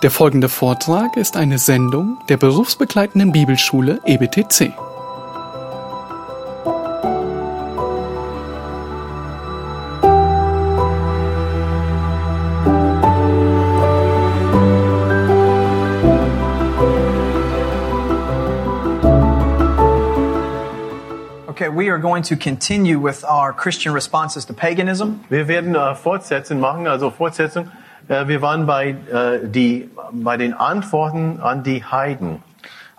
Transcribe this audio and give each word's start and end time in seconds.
Der 0.00 0.12
folgende 0.12 0.48
Vortrag 0.48 1.16
ist 1.16 1.36
eine 1.36 1.58
Sendung 1.58 2.18
der 2.28 2.36
berufsbegleitenden 2.36 3.32
Bibelschule 3.32 3.98
EBTC. 4.04 4.72
Okay, 21.48 21.68
we 21.68 21.90
are 21.90 21.98
going 21.98 22.22
to 22.22 22.36
continue 22.36 23.00
with 23.00 23.24
our 23.24 23.52
Christian 23.52 23.92
responses 23.92 24.46
to 24.46 24.54
paganism. 24.54 25.24
Wir 25.28 25.48
werden 25.48 25.74
äh, 25.74 25.96
Fortsetzung 25.96 26.60
machen, 26.60 26.86
also 26.86 27.10
Fortsetzung. 27.10 27.68
Äh, 28.08 28.26
wir 28.28 28.42
waren 28.42 28.66
bei, 28.66 28.90
äh, 28.90 29.46
die, 29.46 29.90
bei 30.12 30.36
den 30.36 30.54
Antworten 30.54 31.40
an 31.40 31.62
die 31.62 31.84
Heiden. 31.84 32.42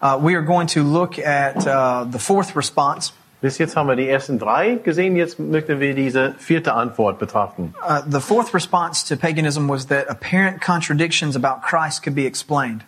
Uh, 0.02 0.16
we 0.18 0.34
are 0.34 0.46
going 0.46 0.68
to 0.68 0.82
look 0.82 1.20
at 1.20 1.68
uh, 1.68 2.06
the 2.10 2.20
fourth 2.20 2.56
response. 2.56 3.12
Bis 3.42 3.58
jetzt 3.58 3.76
haben 3.76 3.88
wir 3.88 3.98
die 3.98 4.08
ersten 4.08 4.40
drei 4.40 4.76
gesehen, 4.76 5.18
jetzt 5.18 5.40
möchten 5.40 5.80
wir 5.82 5.94
diese 5.94 6.36
vierte 6.38 6.74
Antwort 6.74 7.20
betrachten. 7.20 7.74
Uh, 7.82 8.00
the 8.10 8.22
fourth 8.22 8.54
response 8.54 9.06
to 9.06 9.18
paganism 9.18 9.68
was 9.68 9.88
that 9.88 10.10
apparent 10.10 10.62
contradictions 10.62 11.36
about 11.36 11.62
Christ 11.62 12.02
could 12.02 12.16
be 12.16 12.26
explained. 12.26 12.86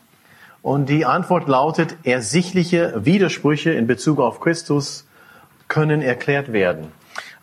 Und 0.61 0.87
die 0.87 1.05
Antwort 1.05 1.49
lautet, 1.49 1.97
ersichtliche 2.03 2.93
Widersprüche 3.03 3.71
in 3.71 3.87
Bezug 3.87 4.19
auf 4.19 4.39
Christus 4.39 5.05
können 5.67 6.01
erklärt 6.01 6.53
werden. 6.53 6.91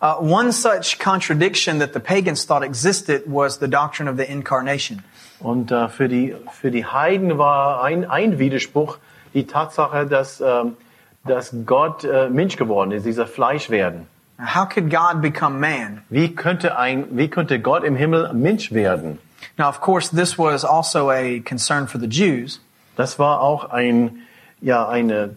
Uh, 0.01 0.15
one 0.17 0.53
such 0.53 0.99
contradiction 1.01 1.81
that 1.81 1.93
the 1.93 2.01
pagans 2.01 2.45
thought 2.45 2.63
existed 2.63 3.23
was 3.27 3.59
the 3.59 3.67
doctrine 3.67 4.09
of 4.09 4.17
the 4.17 4.31
incarnation. 4.31 5.03
Und 5.41 5.73
äh, 5.73 5.89
für, 5.89 6.09
die, 6.09 6.35
für 6.53 6.71
die 6.71 6.85
Heiden 6.85 7.37
war 7.39 7.83
ein, 7.83 8.05
ein 8.05 8.39
Widerspruch 8.39 8.99
die 9.35 9.47
Tatsache, 9.47 10.07
dass, 10.07 10.41
ähm, 10.41 10.77
dass 11.25 11.53
Gott 11.67 12.05
äh, 12.05 12.29
Mensch 12.29 12.57
geworden 12.57 12.93
ist, 12.93 13.07
dieser 13.07 13.27
Fleischwerden. 13.27 14.07
How 14.39 14.69
could 14.69 14.89
God 14.89 15.21
become 15.21 15.59
man? 15.59 16.03
Wie 16.11 16.35
könnte, 16.35 16.79
ein, 16.79 17.07
wie 17.11 17.29
könnte 17.29 17.61
Gott 17.61 17.83
im 17.83 17.97
Himmel 17.97 18.33
Mensch 18.35 18.73
werden? 18.73 19.19
Now, 19.57 19.69
of 19.69 19.81
course, 19.81 20.15
this 20.15 20.39
was 20.39 20.65
also 20.65 21.11
a 21.11 21.41
concern 21.41 21.89
for 21.89 22.01
the 22.01 22.07
Jews. 22.07 22.61
Das 22.97 23.19
war 23.19 23.41
auch 23.41 23.71
ein, 23.71 24.21
ja, 24.61 24.89
eine 24.89 25.31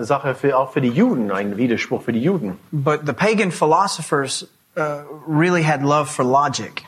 Sache 0.00 0.34
für, 0.34 0.58
auch 0.58 0.72
für 0.72 0.80
die 0.80 0.88
Juden, 0.88 1.30
ein 1.30 1.56
Widerspruch 1.56 2.02
für 2.02 2.12
die 2.12 2.22
Juden. 2.22 2.58
But 2.72 3.00
the 3.06 3.12
pagan 3.12 3.50
philosophers 3.50 4.46
uh, 4.76 5.02
really 5.26 5.62
had 5.62 5.82
love 5.82 6.06
for 6.06 6.24
logic. 6.24 6.84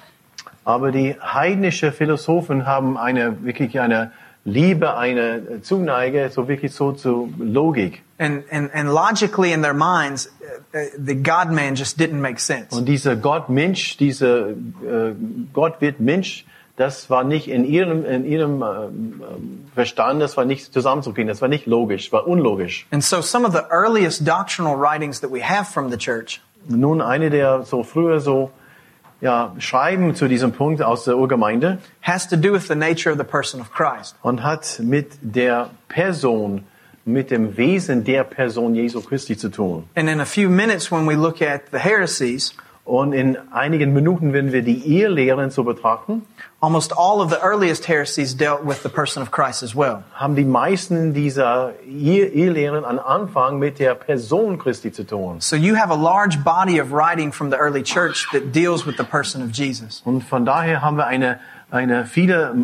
Aber 0.64 0.92
die 0.92 1.16
heidnische 1.20 1.92
Philosophen 1.92 2.66
haben 2.66 2.96
eine, 2.96 3.44
wirklich 3.44 3.80
eine 3.80 4.12
Liebe, 4.44 4.96
eine 4.96 5.62
Zuneige, 5.62 6.30
so 6.30 6.48
wirklich 6.48 6.72
so 6.72 6.92
zu 6.92 7.32
Logik. 7.38 8.02
And, 8.18 8.44
and, 8.50 8.72
and 8.74 8.88
logically 8.92 9.52
in 9.52 9.62
their 9.62 9.74
minds, 9.74 10.28
uh, 10.28 10.76
uh, 10.76 10.84
the 10.98 11.14
God 11.14 11.50
man 11.50 11.74
just 11.74 11.98
didn't 11.98 12.20
make 12.20 12.38
sense. 12.38 12.76
Und 12.76 12.86
dieser 12.86 13.16
Gott-Mensch, 13.16 13.96
dieser 13.96 14.50
äh, 14.50 15.14
Gott 15.52 15.80
wird 15.80 16.00
Mensch, 16.00 16.44
das 16.82 17.08
war 17.10 17.22
nicht 17.24 17.46
in 17.48 17.64
ihrem, 17.64 18.04
in 18.04 18.24
ihrem 18.24 18.62
äh, 18.62 18.66
Verstand, 19.74 20.20
das 20.20 20.36
war 20.36 20.44
nicht 20.44 20.72
zusammenzukriegen, 20.72 21.28
das 21.28 21.40
war 21.40 21.48
nicht 21.48 21.66
logisch, 21.66 22.12
war 22.12 22.26
unlogisch. 22.26 22.86
And 22.90 23.04
so 23.04 23.20
some 23.22 23.46
of 23.46 23.52
the 23.52 23.62
earliest 23.70 24.26
doctrinal 24.26 24.76
writings 24.76 25.20
that 25.20 25.30
we 25.30 25.42
have 25.42 25.70
from 25.72 25.90
the 25.90 25.96
church 25.96 26.40
Nun, 26.68 27.00
eine 27.00 27.30
der 27.30 27.62
so 27.62 27.82
früher 27.82 28.20
so 28.20 28.50
ja, 29.20 29.52
Schreiben 29.58 30.14
zu 30.14 30.26
diesem 30.28 30.52
Punkt 30.52 30.82
aus 30.82 31.04
der 31.04 31.16
Urgemeinde 31.16 31.78
has 32.02 32.28
to 32.28 32.36
do 32.36 32.52
with 32.52 32.66
the 32.66 32.74
nature 32.74 33.12
of 33.12 33.18
the 33.18 33.24
person 33.24 33.60
of 33.60 33.72
Christ. 33.72 34.16
und 34.22 34.42
hat 34.42 34.80
mit 34.82 35.12
der 35.22 35.70
Person, 35.88 36.64
mit 37.04 37.30
dem 37.30 37.56
Wesen 37.56 38.02
der 38.04 38.24
Person 38.24 38.74
Jesu 38.74 39.00
Christi 39.00 39.36
zu 39.36 39.48
tun. 39.48 39.84
And 39.94 40.08
in 40.08 40.20
a 40.20 40.26
few 40.26 40.48
minutes 40.48 40.90
when 40.90 41.06
we 41.08 41.14
look 41.14 41.40
at 41.40 41.62
the 41.70 41.78
heresies, 41.78 42.54
Und 42.84 43.12
in 43.12 43.38
einigen 43.52 43.92
Minuten 43.92 44.32
werden 44.32 44.50
wir 44.52 44.62
die 44.62 44.98
Irrlehren 44.98 45.50
so 45.50 45.62
betrachten, 45.62 46.22
almost 46.62 46.92
all 46.92 47.20
of 47.20 47.28
the 47.30 47.40
earliest 47.42 47.86
heresies 47.86 48.34
dealt 48.36 48.64
with 48.64 48.82
the 48.84 48.88
person 48.88 49.20
of 49.20 49.30
Christ 49.32 49.62
as 49.64 49.74
well. 49.74 50.04
haben 50.14 50.36
die 50.36 50.44
meisten 50.44 51.12
dieser 51.12 51.72
Ir- 51.84 52.32
Irrlehren 52.32 52.84
an 52.84 52.98
Anfang 53.00 53.58
mit 53.58 53.78
der 53.80 53.94
Person 53.96 54.58
Christi 54.58 54.92
zu 54.92 55.04
tun. 55.04 55.40
So 55.40 55.56
you 55.56 55.74
have 55.74 55.90
a 55.90 55.96
large 55.96 56.42
body 56.44 56.78
of 56.80 56.92
writing 56.92 57.32
from 57.32 57.50
the 57.50 57.56
early 57.58 57.82
church 57.82 58.26
that 58.32 58.52
deals 58.52 58.86
with 58.86 58.96
the 58.96 59.04
person 59.04 59.42
of 59.42 59.50
Jesus. 59.52 60.02
Und 60.04 60.22
von 60.22 60.44
daher 60.46 60.82
haben 60.82 60.96
wir 60.96 61.06
eine, 61.08 61.40
eine 61.72 62.06
viele 62.06 62.54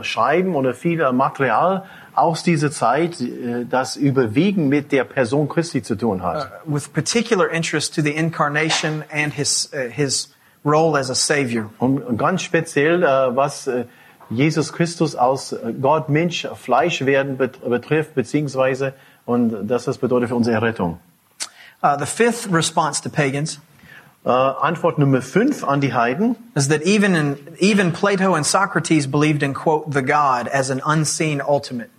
äh, 0.00 0.04
Schreiben 0.04 0.54
oder 0.54 0.74
viele 0.74 1.10
Material 1.14 1.84
aus 2.14 2.42
dieser 2.42 2.70
Zeit, 2.70 3.20
äh, 3.22 3.64
das 3.68 3.96
überwiegend 3.96 4.68
mit 4.68 4.92
der 4.92 5.04
Person 5.04 5.48
Christi 5.48 5.82
zu 5.82 5.94
tun 5.96 6.22
hat. 6.22 6.50
with 6.66 6.88
particular 6.92 7.48
interest 7.50 7.94
to 7.94 8.02
the 8.02 8.10
incarnation 8.14 9.02
and 9.10 9.32
his 9.32 9.70
uh, 9.72 9.88
his 9.90 10.28
role 10.66 10.98
as 10.98 11.10
a 11.10 11.14
savior. 11.14 11.70
Und 11.78 12.18
ganz 12.18 12.42
speziell, 12.42 13.02
äh, 13.02 13.36
was 13.36 13.66
äh, 13.66 13.84
Jesus 14.28 14.72
Christus 14.72 15.14
aus 15.14 15.52
äh, 15.52 15.72
Gott, 15.80 16.08
Mensch, 16.08 16.46
Fleisch 16.54 17.06
werden 17.06 17.36
bet 17.36 17.60
betrifft, 17.68 18.14
beziehungsweise, 18.14 18.92
und 19.24 19.68
das 19.68 19.84
das 19.84 19.98
bedeutet 19.98 20.28
für 20.28 20.36
unsere 20.36 20.56
Errettung. 20.56 20.98
Uh, 21.82 21.96
the 21.98 22.06
fifth 22.06 22.52
response 22.52 23.02
to 23.02 23.08
pagans 23.08 23.60
Äh, 24.26 24.30
Antwort 24.30 24.98
Nummer 24.98 25.22
fünf 25.22 25.62
an 25.62 25.80
die 25.80 25.94
Heiden. 25.94 26.34
is 26.56 26.66
that 26.66 26.82
even 26.82 27.14
in, 27.14 27.38
even 27.60 27.92
Plato 27.92 28.34
and 28.34 28.44
Socrates 28.44 29.08
believed 29.08 29.44
in 29.44 29.54
quote 29.54 29.92
the 29.92 30.02
God 30.02 30.48
as 30.52 30.68
an 30.68 30.82
unseen 30.84 31.40
ultimate. 31.40 31.90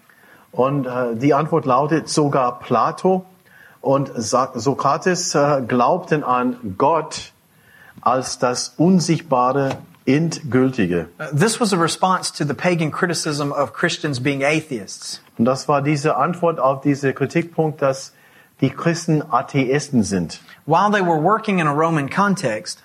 Und 0.52 0.88
äh, 0.88 1.16
die 1.16 1.34
Antwort 1.34 1.66
lautet, 1.66 2.10
sogar 2.10 2.60
Plato 2.60 3.26
und 3.80 4.12
Sokrates 4.18 5.36
äh, 5.36 5.62
glaubten 5.66 6.26
an 6.26 6.76
Gott 6.78 7.32
als 8.08 8.40
das 8.40 8.74
unsichtbare, 8.78 9.78
endgültige. 10.06 11.10
Uh, 11.20 11.36
this 11.36 11.60
was 11.60 11.74
a 11.74 11.78
response 11.78 12.32
to 12.32 12.46
the 12.46 12.54
pagan 12.54 12.92
criticism 12.92 13.52
of 13.52 13.74
Christians 13.74 14.20
being 14.22 14.44
atheists. 14.44 15.22
Und 15.38 15.46
das 15.46 15.68
war 15.68 15.82
diese 15.82 16.16
Antwort 16.16 16.60
auf 16.60 16.82
diesen 16.82 17.14
Kritikpunkt, 17.14 17.82
dass 17.82 18.14
die 18.62 18.70
Christen 18.70 19.22
Atheisten 19.30 20.04
sind. 20.04 20.40
While 20.66 20.92
they 20.92 21.02
were 21.02 21.22
working 21.22 21.60
in 21.60 21.68
a 21.68 21.74
Roman 21.74 22.10
context, 22.10 22.84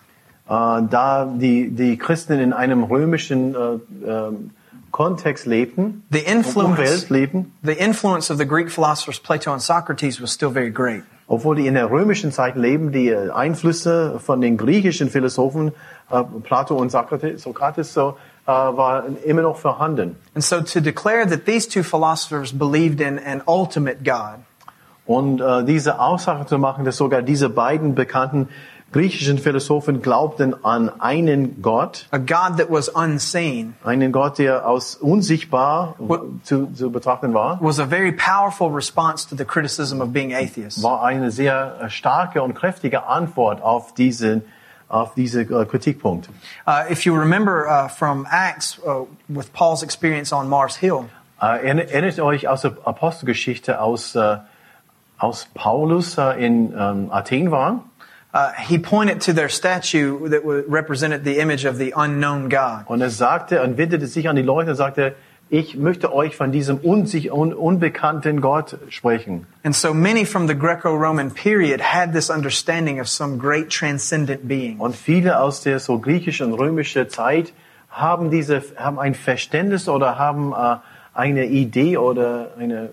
Äh, 0.49 0.83
da 0.91 1.25
die, 1.25 1.71
die 1.71 1.97
Christen 1.97 2.39
in 2.39 2.53
einem 2.53 2.83
römischen 2.85 3.55
äh, 3.55 3.59
ähm, 4.07 4.51
Kontext 4.91 5.47
lebten, 5.47 6.03
the 6.11 6.19
influence 6.19 7.09
lebten, 7.09 7.53
the 7.63 7.73
influence 7.73 8.31
of 8.31 8.39
the 8.39 8.45
Greek 8.45 8.71
philosophers 8.71 9.19
Plato 9.19 9.53
and 9.53 9.63
Socrates 9.63 10.21
was 10.21 10.33
still 10.33 10.51
very 10.51 10.71
great. 10.71 11.05
Obwohl 11.27 11.57
die 11.57 11.67
in 11.67 11.75
der 11.75 11.91
römischen 11.91 12.33
Zeit 12.33 12.57
leben, 12.57 12.93
die 12.93 13.09
äh, 13.09 13.31
Einflüsse 13.31 14.19
von 14.19 14.41
den 14.41 14.57
griechischen 14.57 15.11
Philosophen, 15.11 15.73
äh, 16.11 16.23
Plato 16.43 16.75
und 16.77 16.91
Sokrates, 16.91 17.43
Sokrates 17.43 17.95
so, 17.95 18.17
äh, 18.47 18.51
waren 18.51 19.17
immer 19.25 19.43
noch 19.43 19.57
vorhanden. 19.57 20.17
And 20.35 20.45
so 20.45 20.61
to 20.61 20.81
declare 20.81 21.27
that 21.27 21.47
these 21.47 21.69
two 21.69 21.83
philosophers 21.83 22.53
believed 22.53 23.01
in 23.01 23.19
an 23.19 23.43
ultimate 23.47 24.05
God 24.05 24.41
Und 25.05 25.41
äh, 25.41 25.65
diese 25.65 25.99
Aussage 25.99 26.47
zu 26.47 26.59
machen, 26.59 26.85
dass 26.85 26.97
sogar 26.97 27.23
diese 27.23 27.49
beiden 27.49 27.95
bekannten 27.95 28.49
griechischen 28.93 29.39
Philosophen 29.39 30.03
glaubten 30.03 30.55
an 30.65 30.91
einen 31.01 31.63
Gott, 31.63 32.07
a 32.11 32.19
God 32.19 32.59
that 32.59 32.71
was 32.71 32.89
unseen, 32.89 33.75
einen 33.85 34.13
Gott, 34.13 34.39
der 34.39 34.67
aus 34.69 34.97
unsichtbar 34.97 35.97
zu, 36.45 36.67
zu 36.75 36.91
betrachten 36.91 37.33
war, 37.35 37.59
was 37.63 37.79
a 37.81 37.87
very 37.87 38.13
powerful 38.13 38.69
response 38.71 39.27
to 39.29 39.35
the 39.37 39.45
criticism 39.45 40.01
of 40.01 40.13
being 40.13 40.35
atheists. 40.35 40.83
war 40.83 41.03
eine 41.03 41.31
sehr 41.31 41.79
äh, 41.81 41.91
starke 41.91 42.43
und 42.43 42.55
kräftige 42.55 43.07
Antwort 43.07 43.63
auf 43.63 43.95
diesen 43.95 44.43
auf 44.89 45.15
diese 45.15 45.41
äh, 45.41 45.65
Kritikpunkt. 45.65 46.29
Uh, 46.67 46.83
if 46.93 47.07
you 47.07 47.15
remember 47.15 47.65
uh, 47.67 47.89
from 47.89 48.27
Acts 48.31 48.79
uh, 48.87 49.07
with 49.29 49.51
Paul's 49.55 49.83
experience 49.83 50.33
on 50.35 50.49
Mars 50.49 50.77
Hill, 50.77 51.05
Äh, 51.41 51.67
erinner- 51.67 51.89
Erinnert 51.91 52.21
euch 52.21 52.47
aus 52.47 52.61
der 52.61 52.73
Apostelgeschichte 52.85 53.81
aus 53.81 54.17
aus 55.19 55.49
Paulus 55.55 56.19
in 56.39 56.75
ähm, 56.77 57.09
Athen 57.11 57.51
war? 57.51 57.85
Uh, 58.33 58.53
he 58.53 58.79
pointed 58.79 59.21
to 59.21 59.33
their 59.33 59.49
statue 59.49 60.29
that 60.29 60.43
represented 60.45 61.25
the 61.25 61.39
image 61.39 61.65
of 61.65 61.77
the 61.77 61.93
unknown 61.97 62.49
God. 62.49 62.85
Und 62.87 63.01
er 63.01 63.11
sagte 63.11 63.63
und 63.63 63.77
wendete 63.77 64.07
sich 64.07 64.29
an 64.29 64.37
die 64.37 64.43
Leute 64.43 64.71
und 64.71 64.77
sagte, 64.77 65.15
ich 65.51 65.77
möchte 65.77 66.15
euch 66.15 66.35
von 66.35 66.51
diesem 66.51 66.79
unbekannten 66.79 68.41
Gott 68.41 68.79
sprechen. 68.89 69.47
And 69.63 69.77
so 69.77 69.93
many 69.93 70.25
from 70.25 70.49
the 70.49 70.55
Greco-Roman 70.55 71.31
period 71.31 71.83
had 71.83 72.15
this 72.15 72.31
understanding 72.31 73.01
of 73.01 73.07
some 73.07 73.37
great 73.37 73.69
transcendent 73.69 74.49
being. 74.49 74.79
Und 74.81 74.97
viele 74.97 75.39
aus 75.39 75.61
der 75.61 75.79
so 75.79 75.99
griechischen 75.99 76.53
und 76.53 76.59
römischen 76.59 77.11
Zeit 77.11 77.53
haben 77.91 78.31
diese 78.31 78.63
haben 78.77 78.99
ein 78.99 79.15
Verständnis 79.15 79.91
oder 79.91 80.19
haben 80.19 80.55
äh, 80.55 80.77
eine 81.13 81.45
Idee 81.45 81.99
oder 81.99 82.53
eine 82.59 82.89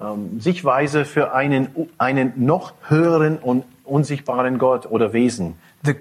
ähm, 0.00 0.38
Sichtweise 0.38 1.04
für 1.04 1.32
einen 1.32 1.68
einen 1.98 2.32
noch 2.36 2.74
höheren 2.88 3.38
und 3.38 3.64
unsichtbaren 3.88 4.58
Gott 4.58 4.86
oder 4.86 5.12
Wesen. 5.12 5.56
The, 5.84 5.96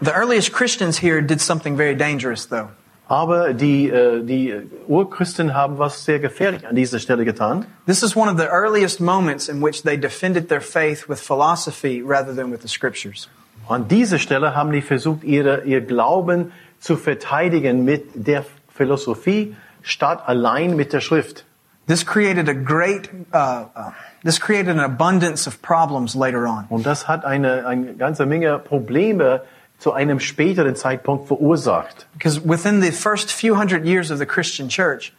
the 0.00 0.12
earliest 0.12 0.52
Christians 0.52 0.98
here 1.02 1.22
did 1.22 1.40
something 1.40 1.76
very 1.76 1.94
dangerous, 1.94 2.48
though. 2.48 2.68
Aber 3.08 3.54
die, 3.54 3.90
äh, 3.90 4.22
die 4.22 4.54
Urchristen 4.86 5.52
haben 5.52 5.78
was 5.78 6.04
sehr 6.04 6.20
gefährlich 6.20 6.68
an 6.68 6.76
dieser 6.76 7.00
Stelle 7.00 7.24
getan. 7.24 7.66
This 7.86 8.04
is 8.04 8.14
one 8.14 8.30
of 8.30 8.38
the 8.38 8.46
earliest 8.46 9.00
moments 9.00 9.48
in 9.48 9.60
which 9.60 9.82
they 9.82 9.96
defended 9.96 10.48
their 10.48 10.60
faith 10.60 11.08
with 11.08 11.18
philosophy 11.20 12.02
rather 12.02 12.32
than 12.32 12.52
with 12.52 12.62
the 12.62 12.68
scriptures. 12.68 13.28
An 13.68 13.88
dieser 13.88 14.18
Stelle 14.18 14.54
haben 14.54 14.70
die 14.70 14.80
versucht, 14.80 15.24
ihre, 15.24 15.64
ihr 15.64 15.80
Glauben 15.80 16.52
zu 16.78 16.96
verteidigen 16.96 17.84
mit 17.84 18.10
der 18.14 18.44
Philosophie 18.72 19.56
statt 19.82 20.22
allein 20.26 20.76
mit 20.76 20.92
der 20.92 21.00
Schrift. 21.00 21.44
This 21.86 22.04
created 22.04 22.48
a 22.48 22.54
great, 22.54 23.10
uh, 23.34 23.66
uh, 23.74 23.90
this 24.24 24.38
created 24.38 24.68
an 24.68 24.80
abundance 24.80 25.46
of 25.46 25.60
problems 25.62 26.14
later 26.14 26.46
on. 26.46 26.66
Und 26.68 26.84
das 26.84 27.08
hat 27.08 27.24
eine, 27.24 27.66
eine 27.66 27.94
ganze 27.94 28.26
Menge 28.26 28.58
Probleme 28.58 29.42
zu 29.78 29.92
einem 29.92 30.20
späteren 30.20 30.76
Zeitpunkt 30.76 31.28
verursacht. 31.28 32.06
Because 32.12 32.40
within 32.44 32.82
the 32.82 32.90
first 32.90 33.32
few 33.32 33.56
hundred 33.56 33.84
years 33.84 34.10
of 34.10 34.18
the 34.18 34.26
Christian 34.26 34.68
church, 34.68 35.12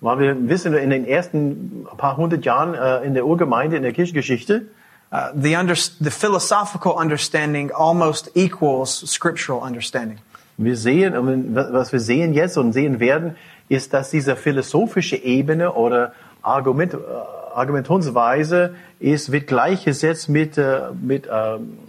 Weil 0.00 0.18
wir 0.18 0.48
wissen, 0.48 0.74
in 0.74 0.90
den 0.90 1.06
ersten 1.06 1.86
paar 1.96 2.16
hundert 2.18 2.44
Jahren 2.44 2.74
äh, 2.74 3.06
in 3.06 3.14
der 3.14 3.24
Urgemeinde, 3.24 3.76
in 3.76 3.82
der 3.82 3.92
Kirchengeschichte, 3.92 4.66
uh, 5.10 5.30
the, 5.34 5.56
under, 5.56 5.74
the 5.74 6.10
philosophical 6.10 6.92
understanding 6.92 7.70
almost 7.72 8.30
equals 8.34 9.00
scriptural 9.10 9.62
understanding. 9.62 10.18
wir 10.56 10.76
sehen, 10.76 11.54
was 11.54 11.92
wir 11.92 12.00
sehen 12.00 12.34
jetzt 12.34 12.56
und 12.58 12.72
sehen 12.72 13.00
werden, 13.00 13.36
ist, 13.68 13.92
dass 13.94 14.10
diese 14.10 14.36
philosophische 14.36 15.16
Ebene 15.16 15.72
oder 15.72 16.12
Argument, 16.42 16.94
äh, 16.94 16.96
Argumentationsweise 17.54 18.74
ist, 19.00 19.32
wird 19.32 19.46
gleichgesetzt 19.46 20.28
mit, 20.28 20.58
äh, 20.58 20.80
mit 21.00 21.26
äh, 21.26 21.30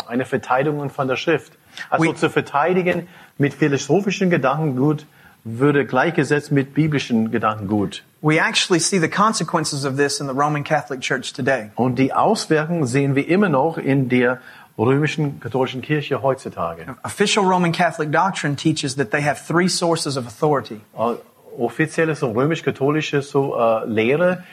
einer 0.08 0.26
Verteidigung 0.26 0.90
von 0.90 1.08
der 1.08 1.16
Schrift. 1.16 1.54
Also 1.90 2.06
We- 2.06 2.16
zu 2.16 2.30
verteidigen 2.30 3.08
mit 3.38 3.54
philosophischen 3.54 4.30
Gedankengut 4.30 5.06
würde 5.44 5.86
gleichgesetzt 5.86 6.52
mit 6.52 6.74
biblischen 6.74 7.30
Gedankengut. 7.32 8.04
We 8.22 8.40
actually 8.40 8.80
see 8.80 9.00
the 9.00 9.10
consequences 9.10 9.86
of 9.86 9.96
this 9.98 10.20
in 10.20 10.28
the 10.28 10.34
Roman 10.34 10.64
Catholic 10.64 11.02
Church 11.02 11.34
today. 11.34 11.70
Und 11.76 12.00
die 12.00 12.14
Auswirkungen 12.14 12.88
sehen 12.88 13.16
wir 13.16 13.28
immer 13.28 13.50
noch 13.50 13.78
in 13.78 14.10
der 14.10 14.40
römischen 14.78 15.40
katholischen 15.40 15.82
Kirche 15.82 16.22
heutzutage. 16.24 16.86
Official 17.04 17.46
Roman 17.46 17.72
Catholic 17.72 18.12
doctrine 18.12 18.56
teaches 18.56 18.96
that 18.96 19.12
they 19.12 19.22
have 19.22 19.40
three 19.48 19.68
sources 19.70 20.18
of 20.18 20.26
authority. 20.26 20.82
Äh, 20.98 21.14
Offizielle 21.60 22.16
so 22.16 22.32
römisch-katholische 22.32 23.22
so 23.22 23.56
äh, 23.58 23.86
Lehre 23.86 24.44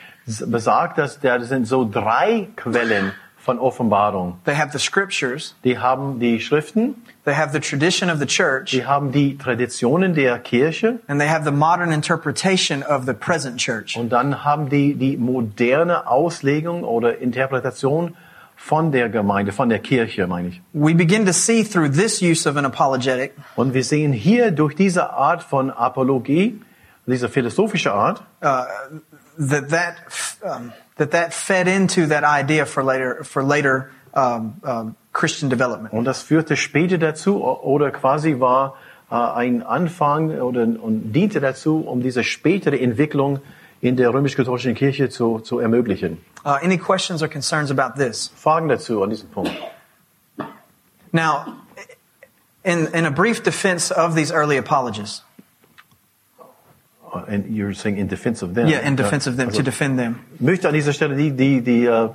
besagt, 0.47 0.97
dass 0.97 1.19
da 1.19 1.39
sind 1.41 1.65
so 1.67 1.87
drei 1.89 2.47
Quellen 2.55 3.11
von 3.37 3.59
Offenbarung. 3.59 4.39
They 4.45 4.55
have 4.55 4.71
the 4.71 4.79
scriptures, 4.79 5.55
Die 5.65 5.77
haben 5.77 6.19
die 6.19 6.39
Schriften, 6.39 6.95
they 7.25 7.35
have 7.35 7.51
the 7.51 7.59
tradition 7.59 8.09
of 8.09 8.17
the 8.19 8.25
church, 8.25 8.71
die 8.71 8.85
haben 8.85 9.11
die 9.11 9.37
Traditionen 9.37 10.13
der 10.13 10.39
Kirche 10.39 10.99
and 11.07 11.19
they 11.19 11.27
have 11.27 11.43
the 11.43 11.51
modern 11.51 11.91
interpretation 11.91 12.83
of 12.83 13.05
the 13.05 13.13
present 13.13 13.57
church. 13.57 13.97
und 13.97 14.09
dann 14.13 14.45
haben 14.45 14.69
die 14.69 14.93
die 14.95 15.17
moderne 15.17 16.07
Auslegung 16.07 16.85
oder 16.85 17.17
Interpretation 17.19 18.15
von 18.55 18.93
der 18.93 19.09
Gemeinde, 19.09 19.51
von 19.51 19.67
der 19.67 19.79
Kirche, 19.79 20.25
meine 20.25 20.47
ich. 20.47 20.61
We 20.71 20.95
begin 20.95 21.25
to 21.25 21.33
see 21.33 21.65
through 21.65 21.89
this 21.91 22.21
use 22.21 22.47
of 22.47 22.55
an 22.55 22.63
apologetic 22.65 23.33
Und 23.57 23.73
wir 23.73 23.83
sehen 23.83 24.13
hier 24.13 24.51
durch 24.51 24.73
diese 24.73 25.11
Art 25.11 25.43
von 25.43 25.69
Apologie, 25.69 26.61
diese 27.05 27.29
philosophische 27.29 27.93
Art, 27.93 28.23
that 29.37 29.69
that 29.69 29.95
um, 30.43 30.73
that 30.97 31.11
that 31.11 31.33
fed 31.33 31.67
into 31.67 32.07
that 32.07 32.23
idea 32.23 32.65
for 32.65 32.83
later 32.83 33.23
for 33.23 33.43
later 33.43 33.91
um, 34.13 34.61
um, 34.63 34.95
Christian 35.11 35.49
development. 35.49 35.93
Und 35.93 36.05
das 36.05 36.21
führte 36.21 36.55
später 36.55 36.97
dazu 36.97 37.43
oder 37.43 37.91
quasi 37.91 38.39
war 38.39 38.75
äh, 39.11 39.15
ein 39.15 39.63
Anfang 39.63 40.39
oder 40.39 40.61
und 40.61 41.11
diente 41.13 41.39
dazu, 41.39 41.81
um 41.81 42.01
diese 42.01 42.23
spätere 42.23 42.79
Entwicklung 42.79 43.39
in 43.81 43.97
der 43.97 44.13
römisch-katholischen 44.13 44.75
Kirche 44.75 45.09
zu, 45.09 45.39
zu 45.39 45.59
ermöglichen. 45.59 46.19
Uh, 46.45 46.57
any 46.61 46.77
questions 46.77 47.21
or 47.21 47.27
concerns 47.27 47.69
about 47.69 47.95
this? 47.97 48.31
Fragen 48.35 48.69
dazu 48.69 49.03
an 49.03 49.09
diesem 49.09 49.29
Punkt. 49.29 49.51
Now, 51.11 51.57
in 52.63 52.87
in 52.87 53.05
a 53.05 53.11
brief 53.11 53.43
defense 53.43 53.91
of 53.91 54.15
these 54.15 54.31
early 54.31 54.57
apologists, 54.57 55.23
And 57.27 57.45
you're 57.55 57.73
saying 57.73 57.97
in 57.97 58.07
defense 58.07 58.43
of 58.43 58.53
them. 58.55 58.67
yeah, 58.67 58.79
in 58.79 58.95
defense 58.95 59.27
of 59.29 59.37
them 59.37 59.47
Also, 59.49 59.59
to 59.59 59.63
defend 59.63 59.97
them, 59.99 60.19
möchte 60.39 60.67
an 60.67 60.73
dieser 60.73 60.93
Stelle 60.93 61.15
die, 61.15 61.31
die, 61.31 61.61
die, 61.61 61.85
äh, 61.85 62.09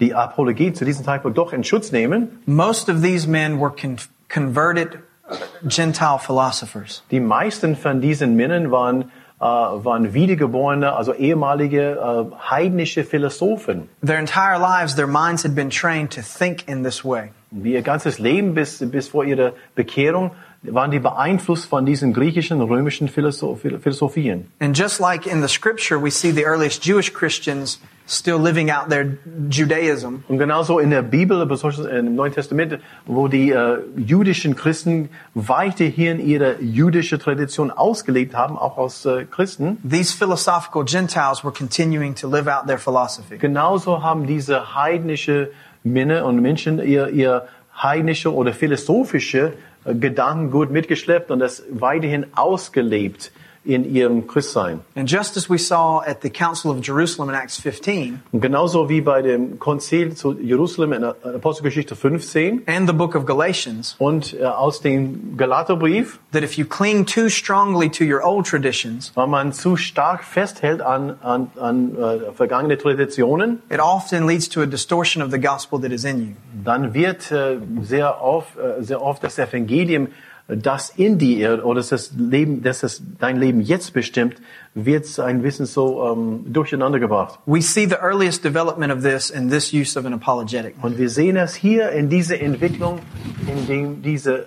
die 0.00 0.14
Apologie 0.14 0.72
zu 0.72 0.84
diesem 0.84 1.04
Zeitpunkt 1.04 1.36
doch 1.38 1.52
in 1.52 1.64
Schutz 1.64 1.92
nehmen. 1.92 2.40
most 2.46 2.88
of 2.88 3.02
these 3.02 3.26
men 3.28 3.60
were 3.60 3.70
con- 3.70 3.96
converted 4.28 4.98
uh, 5.28 5.36
Gentile 5.68 6.18
philosophers. 6.18 7.02
Die 7.10 7.20
meisten 7.20 7.76
von 7.76 8.00
diesen 8.00 8.36
Männern 8.36 8.70
waren, 8.70 9.10
äh, 9.40 9.44
waren 9.44 10.12
wiedergeborene, 10.14 10.92
also 10.92 11.12
ehemalige 11.14 11.92
äh, 11.98 12.50
heidnische 12.50 13.04
Philosophen. 13.04 13.88
Their 14.04 14.18
entire 14.18 14.58
lives, 14.58 14.94
their 14.94 15.06
minds 15.06 15.44
had 15.44 15.54
been 15.54 15.70
trained 15.70 16.10
to 16.12 16.22
think 16.22 16.68
in 16.68 16.82
this 16.84 17.04
way. 17.04 17.30
Ihr 17.62 17.82
ganzes 17.82 18.18
Leben 18.18 18.54
bis, 18.54 18.78
bis 18.90 19.08
vor 19.08 19.24
ihrer 19.24 19.52
Bekehrung 19.76 20.32
waren 20.70 20.90
die 20.90 20.98
beeinflusst 20.98 21.66
von 21.66 21.84
diesen 21.84 22.12
griechischen, 22.12 22.60
römischen 22.60 23.08
Philosoph 23.08 23.60
Philosophien. 23.60 24.46
And 24.60 24.76
just 24.76 25.00
like 25.00 25.26
in 25.26 25.42
the 25.42 25.48
scripture, 25.48 26.00
we 26.00 26.10
see 26.10 26.32
the 26.32 26.44
earliest 26.44 26.84
Jewish 26.84 27.12
Christians 27.12 27.80
still 28.06 28.38
living 28.38 28.70
out 28.70 28.90
their 28.90 29.16
Judaism. 29.50 30.24
Und 30.28 30.38
genauso 30.38 30.78
in 30.78 30.90
der 30.90 31.02
Bibel, 31.02 31.44
besonders 31.46 31.86
im 31.86 32.14
Neuen 32.14 32.32
Testament, 32.32 32.78
wo 33.06 33.28
die 33.28 33.50
äh, 33.50 33.78
jüdischen 33.96 34.56
Christen 34.56 35.08
weiterhin 35.34 36.20
ihre 36.20 36.60
jüdische 36.60 37.18
Tradition 37.18 37.70
ausgelebt 37.70 38.34
haben, 38.34 38.58
auch 38.58 38.78
als 38.78 39.04
äh, 39.06 39.24
Christen, 39.24 39.78
These 39.88 40.14
philosophical 40.16 40.84
Gentiles 40.84 41.44
were 41.44 41.52
continuing 41.52 42.14
to 42.14 42.28
live 42.28 42.46
out 42.46 42.66
their 42.66 42.78
philosophy. 42.78 43.38
genauso 43.38 44.02
haben 44.02 44.26
diese 44.26 44.74
heidnische 44.74 45.50
Männer 45.82 46.24
und 46.24 46.40
Menschen 46.40 46.78
ihr, 46.78 47.08
ihr 47.08 47.46
heidnische 47.76 48.32
oder 48.32 48.52
philosophische 48.52 49.54
Gedankengut 49.84 50.70
mitgeschleppt 50.70 51.30
und 51.30 51.40
das 51.40 51.62
weiterhin 51.70 52.26
ausgelebt 52.34 53.32
in 53.64 53.84
ihrem 53.84 54.26
Christsein. 54.26 54.80
And 54.94 55.08
just 55.08 55.36
as 55.36 55.48
we 55.48 55.58
saw 55.58 56.02
at 56.02 56.22
the 56.22 56.30
Council 56.30 56.70
of 56.70 56.86
Jerusalem 56.86 57.30
in 57.30 57.34
Acts 57.34 57.58
15 57.60 58.22
Und 58.32 58.40
genauso 58.40 58.88
wie 58.88 59.00
bei 59.00 59.22
dem 59.22 59.58
Konzil 59.58 60.14
zu 60.14 60.32
Jerusalem 60.38 60.92
in 60.92 61.04
Apostelgeschichte 61.04 61.96
15 61.96 62.62
and 62.66 62.88
the 62.88 62.94
book 62.94 63.14
of 63.14 63.24
Galatians, 63.26 63.96
und 63.98 64.34
äh, 64.34 64.44
aus 64.44 64.80
dem 64.80 65.36
Galaterbrief, 65.36 66.18
that 66.32 66.42
if 66.42 66.58
you 66.58 66.64
cling 66.64 67.06
too 67.06 67.28
strongly 67.28 67.88
to 67.88 68.04
your 68.04 68.24
old 68.24 68.46
traditions, 68.46 69.12
weil 69.14 69.26
man 69.26 69.52
zu 69.52 69.76
stark 69.76 70.24
festhält 70.24 70.82
an, 70.82 71.16
an, 71.22 71.50
an 71.58 71.96
äh, 71.96 72.32
vergangene 72.32 72.76
Traditionen, 72.76 73.62
it 73.70 73.80
often 73.80 74.26
leads 74.26 74.48
to 74.48 74.60
a 74.60 74.66
distortion 74.66 75.22
of 75.22 75.30
the 75.30 75.40
gospel 75.40 75.80
that 75.80 75.92
is 75.92 76.04
in 76.04 76.20
you. 76.20 76.32
dann 76.64 76.94
wird 76.94 77.30
äh, 77.30 77.56
sehr 77.82 78.22
oft, 78.22 78.56
äh, 78.56 78.82
sehr 78.82 79.02
oft 79.02 79.24
das 79.24 79.38
Evangelium, 79.38 80.08
das 80.46 80.90
in 80.90 81.18
dir 81.18 81.64
oder 81.64 81.82
das 81.82 82.12
Leben, 82.16 82.62
das 82.62 82.80
das 82.80 83.02
dein 83.18 83.36
Leben 83.36 83.60
jetzt 83.62 83.94
bestimmt, 83.94 84.36
wird 84.74 85.18
ein 85.18 85.40
bisschen 85.40 85.66
so 85.66 86.12
ähm, 86.12 86.52
durcheinander 86.52 86.98
gebracht. 86.98 87.38
We 87.46 87.62
see 87.62 87.86
the 87.86 87.96
earliest 87.96 88.44
development 88.44 88.92
of 88.92 89.02
this 89.02 89.30
in 89.30 89.48
this 89.48 89.72
use 89.72 89.98
of 89.98 90.04
an 90.04 90.12
apologetic. 90.12 90.74
Und 90.82 90.98
wir 90.98 91.08
sehen 91.08 91.36
es 91.36 91.54
hier 91.54 91.90
in 91.90 92.10
dieser 92.10 92.40
Entwicklung, 92.40 93.00
in 93.46 93.66
dem 93.66 94.02
diese, 94.02 94.46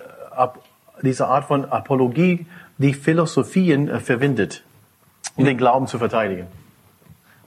diese 1.02 1.26
Art 1.26 1.46
von 1.46 1.64
Apologie 1.64 2.46
die 2.78 2.94
Philosophien 2.94 3.88
äh, 3.88 3.98
verwendet, 3.98 4.62
um 5.34 5.44
den 5.44 5.58
Glauben 5.58 5.88
zu 5.88 5.98
verteidigen. 5.98 6.46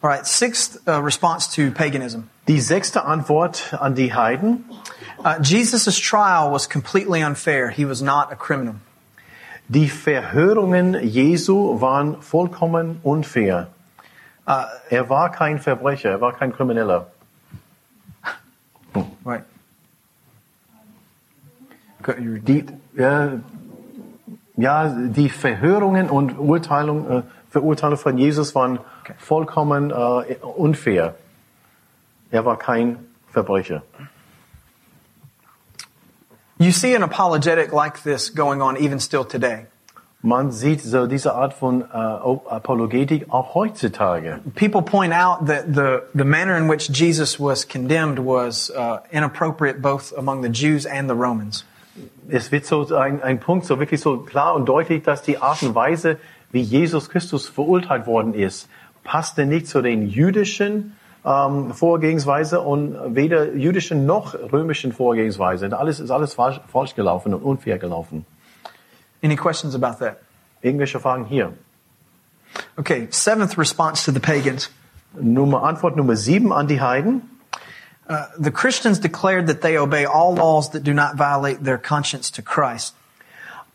All 0.03 0.09
right, 0.09 0.25
sixth 0.25 0.81
uh, 0.87 0.99
response 0.99 1.47
to 1.55 1.71
paganism. 1.71 2.23
Die 2.47 2.59
sechste 2.59 3.05
Antwort 3.05 3.75
an 3.79 3.93
die 3.93 4.13
Heiden. 4.13 4.65
Uh, 5.23 5.39
Jesus' 5.41 5.97
trial 5.99 6.49
was 6.51 6.67
completely 6.67 7.21
unfair. 7.21 7.69
He 7.69 7.85
was 7.85 8.01
not 8.01 8.31
a 8.31 8.35
criminal. 8.35 8.75
Die 9.69 9.87
Verhörungen 9.87 10.95
Jesu 11.03 11.79
waren 11.79 12.21
vollkommen 12.21 12.99
unfair. 13.03 13.67
Er 14.89 15.07
war 15.09 15.29
kein 15.31 15.59
Verbrecher, 15.59 16.09
er 16.09 16.21
war 16.21 16.33
kein 16.33 16.51
Krimineller. 16.51 17.07
Right. 19.23 19.43
Go- 22.01 22.13
you 22.19 22.33
read- 22.33 22.45
Die, 22.45 22.65
äh, 23.01 23.37
ja, 24.57 24.89
die 24.89 25.29
Verhörungen 25.29 26.09
und 26.09 26.37
Urteilung, 26.37 27.09
äh, 27.09 27.21
Verurteilung 27.51 27.97
von 27.97 28.17
Jesus 28.17 28.55
waren 28.55 28.79
Okay. 29.03 29.13
vollkommen 29.17 29.91
äh, 29.91 30.35
unfair. 30.57 31.15
Er 32.31 32.43
war 32.45 32.57
kein 32.57 32.97
Verbrecher. 33.31 33.83
You 36.61 36.71
see 36.71 36.93
an 36.93 37.01
apologetic 37.01 37.73
like 37.73 38.03
this 38.03 38.29
going 38.29 38.61
on 38.61 38.77
even 38.77 38.99
still 38.99 39.25
today. 39.25 39.65
Man 40.21 40.51
sieht 40.51 40.81
so 40.81 41.07
diese 41.07 41.33
Art 41.33 41.55
von 41.55 41.81
äh, 41.81 41.85
Apologetik 41.95 43.25
auch 43.31 43.55
heutzutage. 43.55 44.39
People 44.53 44.83
point 44.83 45.11
out 45.11 45.47
that 45.47 45.73
the, 45.73 46.03
the 46.13 46.23
manner 46.23 46.55
in 46.55 46.67
which 46.67 46.87
Jesus 46.89 47.39
was 47.39 47.65
condemned 47.65 48.19
was 48.19 48.69
uh, 48.69 48.99
inappropriate 49.11 49.81
both 49.81 50.13
among 50.15 50.43
the 50.43 50.49
Jews 50.49 50.85
and 50.85 51.09
the 51.09 51.15
Romans. 51.15 51.65
Es 52.29 52.51
wird 52.51 52.67
so 52.67 52.85
ein, 52.95 53.23
ein 53.23 53.39
Punkt 53.39 53.65
so 53.65 53.79
wirklich 53.79 53.99
so 54.01 54.17
klar 54.19 54.53
und 54.53 54.67
deutlich, 54.67 55.01
dass 55.01 55.23
die 55.23 55.39
Art 55.39 55.63
und 55.63 55.73
Weise, 55.73 56.17
wie 56.51 56.61
Jesus 56.61 57.09
Christus 57.09 57.49
verurteilt 57.49 58.05
worden 58.05 58.35
ist, 58.35 58.69
passte 59.03 59.47
nicht 59.47 59.65
zu 59.65 59.81
den 59.81 60.07
jüdischen 60.07 60.95
ähm, 61.25 61.73
Vorgehensweise 61.73 62.61
und 62.61 63.15
weder 63.15 63.53
jüdischen 63.53 64.05
noch 64.05 64.33
römischen 64.33 64.91
Vorgehensweise. 64.91 65.77
Alles 65.77 65.99
ist 65.99 66.11
alles 66.11 66.33
falsch, 66.33 66.59
falsch 66.71 66.95
gelaufen 66.95 67.33
und 67.33 67.43
unfair 67.43 67.77
gelaufen. 67.77 68.25
Any 69.23 69.35
questions 69.35 69.75
about 69.75 70.03
that? 70.03 70.17
Irgendwelche 70.61 70.99
Fragen 70.99 71.25
hier? 71.25 71.53
Okay, 72.77 73.07
seventh 73.11 73.57
response 73.57 74.03
to 74.03 74.11
the 74.11 74.19
pagans. 74.19 74.69
Nummer, 75.13 75.63
Antwort 75.63 75.95
Nummer 75.95 76.15
sieben 76.15 76.51
an 76.51 76.67
die 76.67 76.81
Heiden. 76.81 77.21
Uh, 78.09 78.25
the 78.37 78.51
Christians 78.51 78.99
declared 78.99 79.47
that 79.47 79.61
they 79.61 79.77
obey 79.77 80.05
all 80.05 80.35
laws 80.35 80.71
that 80.71 80.83
do 80.83 80.93
not 80.93 81.17
violate 81.17 81.63
their 81.63 81.77
conscience 81.77 82.31
to 82.31 82.41
Christ. 82.41 82.95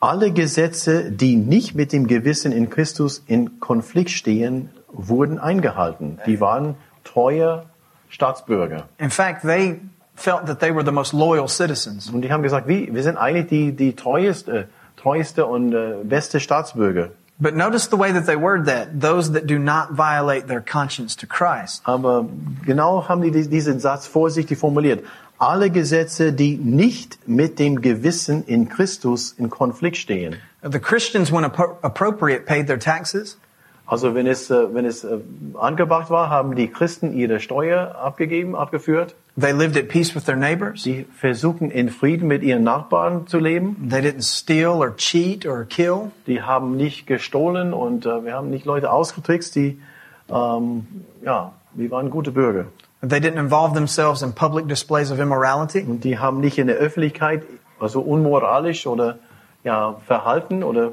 Alle 0.01 0.31
Gesetze, 0.31 1.11
die 1.11 1.37
nicht 1.37 1.75
mit 1.75 1.93
dem 1.93 2.07
Gewissen 2.07 2.53
in 2.53 2.69
Christus 2.69 3.23
in 3.27 3.61
Konflikt 3.61 4.11
stehen, 4.11 4.71
wurden 4.89 5.39
eingehalten. 5.39 6.19
Die 6.27 6.41
waren 6.41 6.75
treue 7.17 7.63
Staatsbürger. 8.11 8.85
In 8.99 9.11
fact, 9.11 9.43
they 9.43 9.81
felt 10.15 10.47
that 10.47 10.61
they 10.61 10.71
were 10.71 10.85
the 10.85 10.93
most 10.93 11.13
loyal 11.13 11.49
citizens. 11.49 12.11
Und 12.11 12.23
die 12.23 12.31
haben 12.31 12.43
gesagt, 12.43 12.69
wie, 12.69 12.93
wir 12.93 13.03
sind 13.03 13.17
eigentlich 13.17 13.47
die, 13.49 13.73
die 13.73 13.95
treueste, 13.95 14.69
treueste 14.97 15.47
und 15.47 15.73
äh, 15.73 16.05
beste 16.05 16.41
Staatsbürger. 16.41 17.11
But 17.39 17.55
notice 17.55 17.89
the 17.91 17.99
way 17.99 18.13
that 18.13 18.25
they 18.27 18.37
word 18.37 18.67
that, 18.67 19.01
those 19.01 19.33
that 19.33 19.47
do 19.47 19.59
not 19.59 19.91
violate 19.97 20.47
their 20.47 20.63
conscience 20.63 21.17
to 21.17 21.27
Christ. 21.27 21.83
Aber 21.85 22.27
genau 22.65 23.09
haben 23.09 23.23
die 23.23 23.31
dies- 23.31 23.49
diesen 23.51 23.79
Satz 23.81 24.07
vorsichtig 24.07 24.59
formuliert. 24.59 25.05
Alle 25.39 25.69
Gesetze, 25.71 26.33
die 26.33 26.57
nicht 26.57 27.19
mit 27.29 27.59
dem 27.59 27.83
Gewissen 27.83 28.43
in 28.47 28.71
Christus 28.71 29.35
in 29.37 29.51
Konflikt 29.51 29.99
stehen. 29.99 30.37
The 30.63 30.79
Christians, 30.79 31.31
when 31.31 31.45
appropriate, 31.45 32.47
paid 32.47 32.69
their 32.69 32.79
taxes. 32.79 33.37
Also 33.87 34.17
wenn 34.17 34.27
es, 34.27 34.51
äh, 34.51 34.75
wenn 34.75 34.85
es 34.85 35.05
äh, 35.05 35.19
angebracht 35.55 36.11
war, 36.11 36.29
haben 36.29 36.57
die 36.57 36.69
Christen 36.69 37.17
ihre 37.17 37.39
Steuer 37.39 37.95
abgegeben, 37.95 38.57
abgeführt. 38.57 39.15
They 39.39 39.53
lived 39.53 39.77
at 39.77 39.89
peace 39.89 40.15
with 40.15 40.25
their 40.25 40.37
neighbors. 40.37 40.83
Sie 40.83 41.07
versuchen 41.15 41.71
in 41.71 41.91
Frieden 41.91 42.27
mit 42.27 42.43
ihren 42.43 42.65
Nachbarn 42.65 43.27
zu 43.29 43.39
leben. 43.39 43.89
They 43.89 44.01
didn't 44.01 44.23
steal 44.23 44.79
or 44.81 44.97
cheat 44.97 45.47
or 45.47 45.65
kill. 45.65 46.11
Die 46.27 46.43
haben 46.43 46.77
nicht 46.77 47.07
gestohlen 47.07 47.73
und 47.73 48.07
äh, 48.07 48.25
wir 48.25 48.35
haben 48.35 48.51
nicht 48.51 48.65
Leute 48.65 48.91
ausgetrickst. 48.91 49.55
Die, 49.55 49.81
ähm, 50.31 50.87
ja, 51.23 51.53
die 51.75 51.91
waren 51.91 52.11
gute 52.11 52.33
Bürger. 52.33 52.65
They 53.03 53.21
didn't 53.21 53.39
involve 53.39 53.75
themselves 53.75 54.23
in 54.23 54.33
public 54.33 54.69
displays 54.69 55.13
of 55.13 55.21
immorality. 55.21 55.83
Und 55.83 56.03
die 56.03 56.19
haben 56.19 56.41
nicht 56.41 56.59
in 56.59 56.67
der 56.67 56.77
Öffentlichkeit, 56.77 57.45
also 57.79 58.01
unmoralisch 58.01 58.87
oder 58.87 59.19
ja, 59.63 59.97
Verhalten 60.07 60.65
oder 60.65 60.93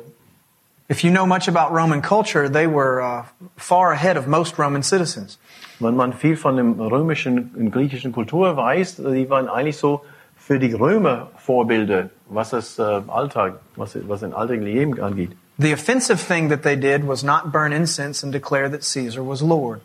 If 0.93 1.03
you 1.03 1.09
know 1.09 1.25
much 1.25 1.47
about 1.47 1.73
Roman 1.73 2.01
culture, 2.03 2.47
they 2.47 2.67
were 2.67 3.01
uh, 3.01 3.25
far 3.57 3.93
ahead 3.93 4.15
of 4.15 4.27
most 4.27 4.59
Roman 4.59 4.83
citizens. 4.83 5.39
wenn 5.79 5.95
man 5.95 6.13
viel 6.13 6.35
von 6.35 6.55
der 6.55 6.91
römischen 6.91 7.51
und 7.55 7.71
griechischen 7.71 8.12
Kultur 8.12 8.55
weiß, 8.55 8.97
die 8.97 9.27
waren 9.29 9.50
eigentlich 9.50 9.77
so 9.77 10.01
für 10.35 10.59
die 10.59 10.73
Römer 10.73 11.31
Vorbilder, 11.38 12.09
was 12.29 12.51
das 12.51 12.77
äh, 12.79 13.01
Alltag, 13.07 13.59
was, 13.75 13.97
was 14.07 14.19
den 14.19 14.33
alltäglichen 14.33 14.77
Leben 14.77 15.01
angeht. 15.01 15.31
The 15.57 15.73
offensive 15.73 16.17
thing 16.17 16.50
that 16.50 16.63
they 16.63 16.75
did 16.75 17.07
was 17.07 17.23
not 17.23 17.51
burn 17.51 17.71
incense 17.71 18.23
and 18.23 18.33
declare 18.33 18.69
that 18.69 18.81
Caesar 18.81 19.27
was 19.27 19.41
Lord. 19.41 19.81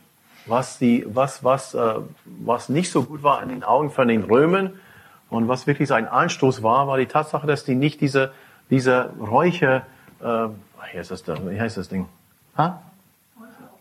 Was 0.47 0.79
die, 0.79 1.05
was, 1.07 1.45
was, 1.45 1.75
äh, 1.75 1.95
was 2.25 2.69
nicht 2.69 2.91
so 2.91 3.03
gut 3.03 3.23
war 3.23 3.43
in 3.43 3.51
den 3.51 3.63
Augen 3.63 3.91
von 3.91 4.09
den 4.09 4.25
Römern 4.25 4.75
und 5.31 5.47
was 5.47 5.67
wirklich 5.67 5.93
ein 5.93 6.09
Anstoß 6.09 6.63
war, 6.63 6.87
war 6.87 6.97
die 6.97 7.07
Tatsache, 7.07 7.47
dass 7.47 7.65
die 7.65 7.75
nicht 7.75 8.01
diese, 8.01 8.33
diese 8.71 9.11
Räuche, 9.21 9.83
äh, 10.23 10.49
wie 10.93 10.99
heißt 10.99 11.11
das, 11.11 11.23
da, 11.23 11.37
wie 11.49 11.61
heißt 11.61 11.77
das 11.77 11.89
Ding? 11.89 12.07
Ha? 12.57 12.83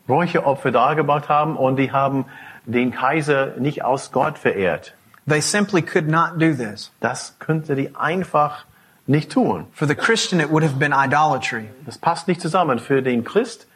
Räucheopfer 0.08 0.72
dargebracht 0.72 1.30
haben 1.30 1.58
und 1.58 1.78
die 1.78 1.92
haben 1.92 2.26
den 2.66 2.92
Kaiser 2.92 3.58
nicht 3.58 3.84
aus 3.84 4.12
Gott 4.12 4.38
verehrt. 4.38 4.94
They 5.28 5.42
simply 5.42 5.82
could 5.82 6.08
not 6.08 6.40
do 6.40 6.54
this. 6.54 6.92
Das 7.02 7.36
könnte 7.40 7.76
die 7.76 7.96
einfach 7.96 8.66
nicht 9.08 9.32
tun. 9.32 9.68
For 9.74 9.88
the 9.88 9.96
Christian, 9.96 10.40
it 10.40 10.50
would 10.50 10.64
have 10.64 10.78
been 10.78 10.94
idolatry. 10.94 11.70
Das 11.86 11.98
passt 11.98 12.28
nicht 12.28 12.40
zusammen. 12.40 12.80
Für 12.80 13.02
den 13.02 13.26
Christ 13.26 13.68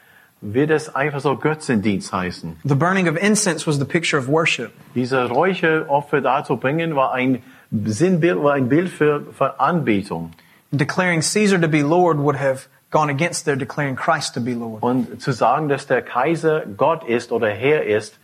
wird 0.42 0.72
es 0.72 0.94
einfach 0.96 1.20
so 1.20 1.36
Götzendienst 1.36 2.14
heißen. 2.14 2.58
The 2.64 2.76
burning 2.76 3.10
of 3.10 3.18
incense 3.18 3.68
was 3.68 3.78
the 3.78 3.86
picture 3.86 4.18
of 4.18 4.28
worship. 4.28 4.72
Diese 4.96 5.26
Räucheopfer 5.30 6.22
darzubringen 6.22 6.96
war 6.96 7.14
ein 7.14 7.44
Sinnbild, 7.72 8.42
war 8.42 8.54
ein 8.54 8.70
Bild 8.70 8.90
für, 8.90 9.26
für 9.34 9.60
Anbetung. 9.60 10.32
Declaring 10.72 11.22
Caesar 11.22 11.60
to 11.60 11.68
be 11.68 11.82
Lord 11.82 12.18
would 12.18 12.40
have 12.40 12.68
gone 12.92 13.10
against 13.10 13.46
their 13.46 13.56
declaring 13.56 13.96
Christ 13.96 14.36
to 14.36 14.42
be 14.42 14.54
Lord. 14.54 14.84
Und 14.84 15.22
zu 15.22 15.32
sagen, 15.32 15.70
dass 15.70 15.88
der 15.88 16.02
Kaiser 16.02 16.66
Gott 16.78 17.04
ist 17.04 17.32
oder 17.32 17.50
Herr 17.50 17.84
ist, 17.86 18.20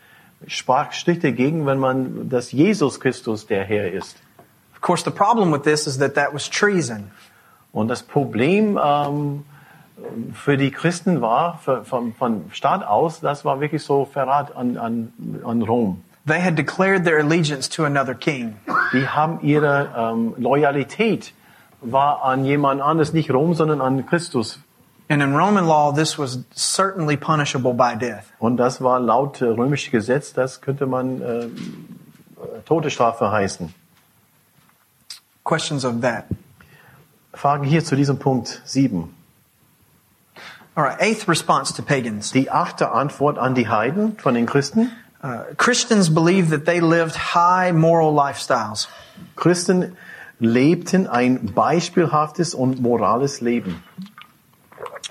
sprach 0.45 0.91
strikt 0.91 1.24
dagegen, 1.24 1.65
wenn 1.65 1.79
man, 1.79 2.29
dass 2.29 2.51
Jesus 2.51 3.00
Christus 3.00 3.47
der 3.47 3.63
Herr 3.63 3.91
ist. 3.91 4.17
Of 4.75 4.81
course, 4.81 5.03
the 5.03 5.12
problem 5.12 5.51
with 5.51 5.63
this 5.63 5.88
is 5.88 5.97
that 5.97 6.13
that 6.15 6.33
was 6.33 6.50
treason. 6.50 7.12
Und 7.71 7.88
das 7.88 8.03
Problem 8.03 8.79
ähm, 8.81 9.45
für 10.33 10.57
die 10.57 10.71
Christen 10.71 11.21
war, 11.21 11.59
für, 11.63 11.83
von, 11.83 12.13
von 12.13 12.45
Staat 12.51 12.83
aus, 12.86 13.19
das 13.19 13.45
war 13.45 13.59
wirklich 13.59 13.83
so 13.83 14.05
Verrat 14.05 14.55
an, 14.55 14.77
an, 14.77 15.13
an 15.43 15.62
Rom. 15.63 16.03
They 16.27 16.41
had 16.41 16.57
declared 16.57 17.05
their 17.05 17.19
allegiance 17.19 17.69
to 17.69 17.86
another 17.86 18.13
king. 18.13 18.57
Die 18.91 19.07
haben 19.07 19.39
ihre 19.41 19.89
ähm, 19.97 20.33
Loyalität 20.38 21.33
war 21.81 22.24
an 22.24 22.46
jemand 22.46 22.81
anderes, 22.81 23.13
nicht 23.13 23.31
Rom, 23.31 23.53
sondern 23.53 23.81
an 23.81 24.05
Christus. 24.05 24.60
And 25.10 25.22
in 25.22 25.36
Roman 25.36 25.65
law, 25.65 25.93
this 25.93 26.19
was 26.19 26.39
certainly 26.53 27.15
punishable 27.15 27.74
by 27.74 27.96
death. 27.96 28.34
Und 28.39 28.57
das 28.57 28.81
war 28.81 29.00
laut 29.00 29.41
äh, 29.41 29.46
römischem 29.46 29.91
Gesetz, 29.91 30.34
das 30.34 30.60
könnte 30.60 30.86
man 30.86 31.22
äh, 31.22 31.48
Todesstrafe 32.65 33.31
heißen. 33.31 33.74
Questions 35.46 35.86
of 35.86 36.01
that. 36.01 36.25
Frage 37.34 37.65
hier 37.65 37.86
zu 37.86 37.96
diesem 37.96 38.19
Punkt 38.19 38.62
7. 38.65 39.13
All 40.75 40.84
right, 40.84 41.00
eighth 41.00 41.27
response 41.27 41.74
to 41.74 41.81
pagans. 41.81 42.31
Die 42.31 42.51
achte 42.51 42.91
Antwort 42.91 43.38
an 43.39 43.55
die 43.55 43.69
Heiden 43.69 44.17
von 44.19 44.34
den 44.34 44.46
Christen. 44.46 44.91
Uh, 45.24 45.43
Christians 45.57 46.13
believed 46.13 46.51
that 46.51 46.65
they 46.65 46.79
lived 46.79 47.34
high 47.34 47.72
moral 47.72 48.13
lifestyles. 48.13 48.88
Christen 49.36 49.98
lebten 50.39 51.08
ein 51.08 51.46
beispielhaftes 51.53 52.53
und 52.53 52.82
morales 52.82 53.41
Leben. 53.41 53.84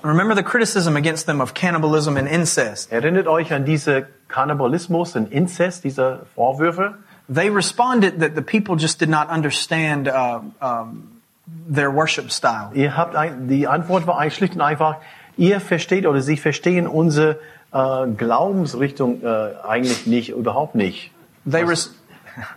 Remember 0.03 0.35
the 0.35 0.43
criticism 0.43 0.95
against 0.95 1.25
them 1.25 1.41
of 1.41 1.53
cannibalism 1.53 2.17
and 2.17 2.27
incest. 2.29 2.91
Erinnert 2.91 3.27
euch 3.27 3.51
an 3.51 3.65
diese 3.65 4.07
Kannibalismus 4.27 5.15
und 5.15 5.31
Inzest, 5.31 5.83
diese 5.83 6.25
Vorwürfe? 6.35 6.95
They 7.27 7.49
responded 7.49 8.19
that 8.21 8.35
the 8.35 8.41
people 8.41 8.75
just 8.77 9.01
did 9.01 9.09
not 9.09 9.29
understand 9.29 10.07
uh, 10.07 10.39
um, 10.61 11.19
their 11.67 11.91
worship 11.93 12.31
style. 12.31 12.69
Ihr 12.73 12.95
habt 12.95 13.15
ein, 13.15 13.47
die 13.49 13.67
Antwort 13.67 14.05
war 14.07 14.17
eigentlich 14.19 14.35
schlicht 14.35 14.53
und 14.55 14.61
einfach, 14.61 14.97
ihr 15.35 15.59
versteht 15.59 16.05
oder 16.05 16.21
sie 16.21 16.37
verstehen 16.37 16.87
unsere 16.87 17.39
äh, 17.73 18.07
Glaubensrichtung 18.07 19.23
äh, 19.23 19.55
eigentlich 19.67 20.05
nicht, 20.05 20.29
überhaupt 20.29 20.75
nicht. 20.75 21.11
They, 21.49 21.63
res- 21.63 21.93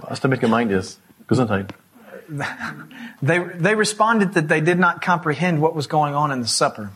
Was 0.00 0.20
damit 0.20 0.40
gemeint 0.40 0.70
ist. 0.70 1.00
Gesundheit. 1.26 1.72
They, 3.22 3.40
they 3.58 3.74
responded 3.74 4.34
that 4.34 4.48
they 4.48 4.60
did 4.60 4.78
not 4.78 5.02
comprehend 5.02 5.60
what 5.60 5.74
was 5.74 5.88
going 5.88 6.14
on 6.14 6.30
in 6.30 6.42
the 6.42 6.48
supper. 6.48 6.90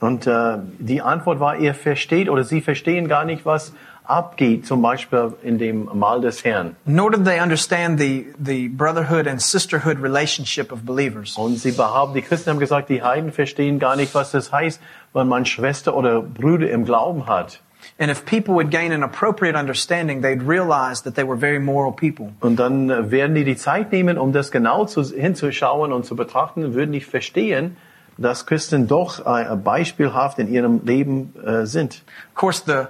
Und 0.00 0.26
äh, 0.26 0.58
die 0.78 1.02
Antwort 1.02 1.40
war, 1.40 1.56
ihr 1.56 1.74
versteht 1.74 2.30
oder 2.30 2.42
sie 2.42 2.62
verstehen 2.62 3.06
gar 3.06 3.24
nicht, 3.24 3.44
was 3.44 3.74
abgeht, 4.04 4.66
zum 4.66 4.82
Beispiel 4.82 5.34
in 5.42 5.58
dem 5.58 5.88
Mahl 5.92 6.20
des 6.20 6.42
Herrn. 6.44 6.74
Nor 6.84 7.10
did 7.10 7.24
they 7.24 7.40
understand 7.40 8.00
the, 8.00 8.26
the 8.42 8.68
brotherhood 8.68 9.26
and 9.26 9.40
sisterhood 9.40 10.00
relationship 10.00 10.72
of 10.72 10.84
believers. 10.84 11.36
Und 11.36 11.58
sie 11.58 11.72
behaupten, 11.72 12.14
die 12.14 12.22
Christen 12.22 12.50
haben 12.50 12.58
gesagt, 12.58 12.88
die 12.88 13.02
Heiden 13.02 13.32
verstehen 13.32 13.78
gar 13.78 13.94
nicht, 13.96 14.14
was 14.14 14.32
das 14.32 14.50
heißt, 14.50 14.80
wenn 15.12 15.28
man 15.28 15.44
Schwester 15.44 15.94
oder 15.94 16.22
Brüder 16.22 16.70
im 16.70 16.84
Glauben 16.84 17.26
hat. 17.26 17.60
And 17.98 18.10
if 18.10 18.24
people 18.24 18.54
would 18.54 18.70
gain 18.70 18.92
an 18.92 19.02
appropriate 19.02 19.54
understanding, 19.54 20.22
they'd 20.22 20.42
realize 20.42 21.02
that 21.02 21.14
they 21.14 21.24
were 21.24 21.36
very 21.36 21.58
moral 21.58 21.92
people. 21.92 22.32
Und 22.40 22.56
dann 22.56 22.90
äh, 22.90 23.10
werden 23.10 23.34
die 23.34 23.44
die 23.44 23.56
Zeit 23.56 23.92
nehmen, 23.92 24.18
um 24.18 24.32
das 24.32 24.50
genau 24.50 24.86
zu, 24.86 25.02
hinzuschauen 25.02 25.92
und 25.92 26.04
zu 26.04 26.16
betrachten, 26.16 26.74
würden 26.74 26.90
nicht 26.90 27.06
verstehen, 27.06 27.76
dass 28.16 28.46
Christen 28.46 28.86
doch 28.86 29.24
äh, 29.26 29.56
beispielhaft 29.56 30.38
in 30.38 30.52
ihrem 30.52 30.84
Leben 30.84 31.34
äh, 31.44 31.66
sind. 31.66 32.02
Of 32.30 32.34
course, 32.34 32.62
the 32.66 32.88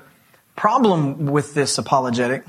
problem 0.56 1.32
with 1.32 1.54
this 1.54 1.78
apologetic 1.78 2.44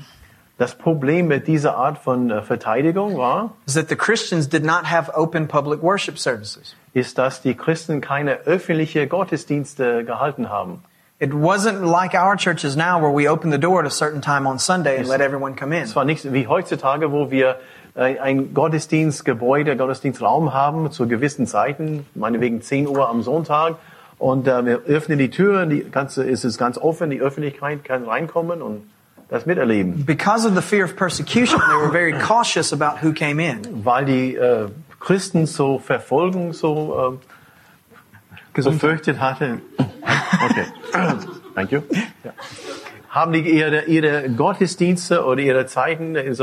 Das 0.58 0.76
Problem 0.76 1.26
mit 1.26 1.48
dieser 1.48 1.76
Art 1.76 1.98
von 1.98 2.30
äh, 2.30 2.42
Verteidigung 2.42 3.16
war, 3.16 3.56
is 3.66 3.74
that 3.74 3.88
the 3.88 3.96
Christians 3.96 4.48
did 4.48 4.64
not 4.64 4.84
have 4.84 5.10
open 5.12 5.48
public 5.48 5.82
worship 5.82 6.18
services. 6.18 6.76
ist, 6.92 7.18
dass 7.18 7.42
die 7.42 7.54
Christen 7.54 8.00
keine 8.00 8.34
öffentliche 8.44 9.08
Gottesdienste 9.08 10.04
gehalten 10.04 10.50
haben. 10.50 10.84
It 11.22 11.32
wasn't 11.32 11.84
like 11.84 12.16
our 12.16 12.34
churches 12.34 12.76
now 12.76 13.00
where 13.00 13.12
we 13.12 13.28
open 13.28 13.50
the 13.50 13.58
door 13.58 13.78
at 13.78 13.86
a 13.86 13.90
certain 13.90 14.20
time 14.20 14.44
on 14.44 14.58
Sunday 14.58 14.98
and 14.98 15.06
let 15.06 15.20
everyone 15.20 15.54
come 15.54 15.72
in. 15.72 15.84
Es 15.84 15.94
war 15.94 16.04
nicht 16.04 16.24
wie 16.32 16.48
heutzutage, 16.48 17.12
wo 17.12 17.30
wir 17.30 17.60
äh, 17.94 18.18
ein 18.18 18.52
Gottesdienstgebäude, 18.54 19.76
Gottesdienstraum 19.76 20.52
haben 20.52 20.90
zu 20.90 21.06
gewissen 21.06 21.46
Zeiten, 21.46 22.06
meinetwegen 22.16 22.60
10 22.60 22.88
Uhr 22.88 23.08
am 23.08 23.22
Sonntag. 23.22 23.76
Und 24.18 24.48
äh, 24.48 24.66
wir 24.66 24.80
öffnen 24.88 25.16
die 25.20 25.30
Türen, 25.30 25.70
die 25.70 25.88
ganze, 25.88 26.24
ist 26.24 26.42
es 26.42 26.58
ganz 26.58 26.76
offen, 26.76 27.10
die 27.10 27.20
Öffentlichkeit 27.20 27.84
kann 27.84 28.04
reinkommen 28.04 28.60
und 28.60 28.90
das 29.28 29.46
miterleben. 29.46 30.04
Because 30.04 30.44
of 30.44 30.56
the 30.56 30.60
fear 30.60 30.84
of 30.84 30.96
persecution, 30.96 31.60
they 31.60 31.76
were 31.80 31.92
very 31.92 32.14
cautious 32.18 32.72
about 32.72 33.00
who 33.00 33.12
came 33.12 33.40
in. 33.40 33.60
Weil 33.84 34.06
die 34.06 34.34
äh, 34.34 34.66
Christen 34.98 35.46
so 35.46 35.78
Verfolgung 35.78 36.52
so 36.52 37.16
äh, 37.22 37.31
befürchtet 38.54 39.20
hatten. 39.20 39.62
Okay, 40.44 40.64
thank 41.54 41.70
you. 41.70 41.82
Ja. 42.24 42.32
Haben 43.10 43.32
die 43.32 43.40
ihre, 43.40 43.84
ihre 43.84 44.28
Gottesdienste 44.30 45.24
oder 45.24 45.40
ihre 45.40 45.66
Zeiten, 45.66 46.16
ihre 46.16 46.34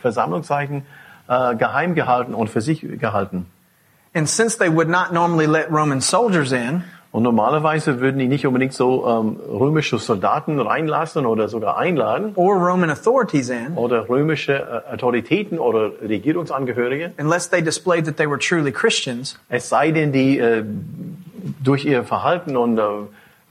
Versammlungszeiten 0.00 0.84
äh, 1.28 1.54
geheim 1.56 1.94
gehalten 1.94 2.32
und 2.32 2.48
für 2.48 2.62
sich 2.62 2.80
gehalten. 2.80 3.46
And 4.14 4.26
since 4.28 4.56
they 4.56 4.74
would 4.74 4.88
not 4.88 5.12
normally 5.12 5.46
let 5.46 5.70
Roman 5.70 6.00
soldiers 6.00 6.52
in, 6.52 6.84
Und 7.12 7.24
normalerweise 7.24 8.00
würden 8.00 8.18
die 8.18 8.26
nicht 8.26 8.46
unbedingt 8.46 8.72
so 8.72 9.06
ähm, 9.06 9.36
römische 9.46 9.98
Soldaten 9.98 10.58
reinlassen 10.58 11.26
oder 11.26 11.46
sogar 11.48 11.76
einladen 11.76 12.32
or 12.36 12.54
Roman 12.54 12.88
authorities 12.88 13.50
in, 13.50 13.74
oder 13.76 14.08
römische 14.08 14.54
äh, 14.88 14.94
Autoritäten 14.94 15.58
oder 15.58 15.90
Regierungsangehörige. 16.00 17.12
unless 17.18 17.50
they 17.50 17.60
displayed 17.62 18.06
that 18.06 18.16
they 18.16 18.26
were 18.26 18.38
truly 18.38 18.72
Christians, 18.72 19.38
Es 19.50 19.68
sei 19.68 19.90
denn, 19.90 20.10
die 20.12 20.38
äh, 20.38 20.64
durch 21.62 21.84
ihr 21.84 22.04
Verhalten 22.04 22.56
und 22.56 22.78
äh, 22.78 22.82